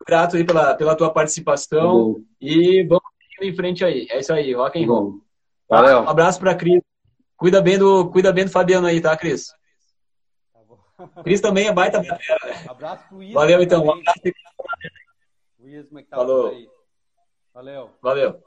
[0.08, 2.14] Grato aí pela, pela tua Tá participação.
[2.14, 4.08] bom, E vamos seguindo em frente aí.
[4.10, 5.12] É isso aí, rock tá and roll.
[5.68, 5.82] Tá?
[5.82, 6.00] Valeu.
[6.02, 6.82] Um abraço pra Cris.
[7.38, 9.48] Cuida bem do, cuida bem do Fabiano aí, tá, Cris?
[10.54, 10.80] Tá bom.
[11.24, 12.66] Cris também é baita batera, né?
[12.68, 13.40] Abraço pro Isma.
[13.40, 13.86] Valeu, então.
[13.86, 14.20] Um abraço.
[15.60, 16.50] O Isma que tá Falou.
[16.50, 16.70] por aí.
[17.54, 17.90] Valeu.
[18.02, 18.44] Valeu.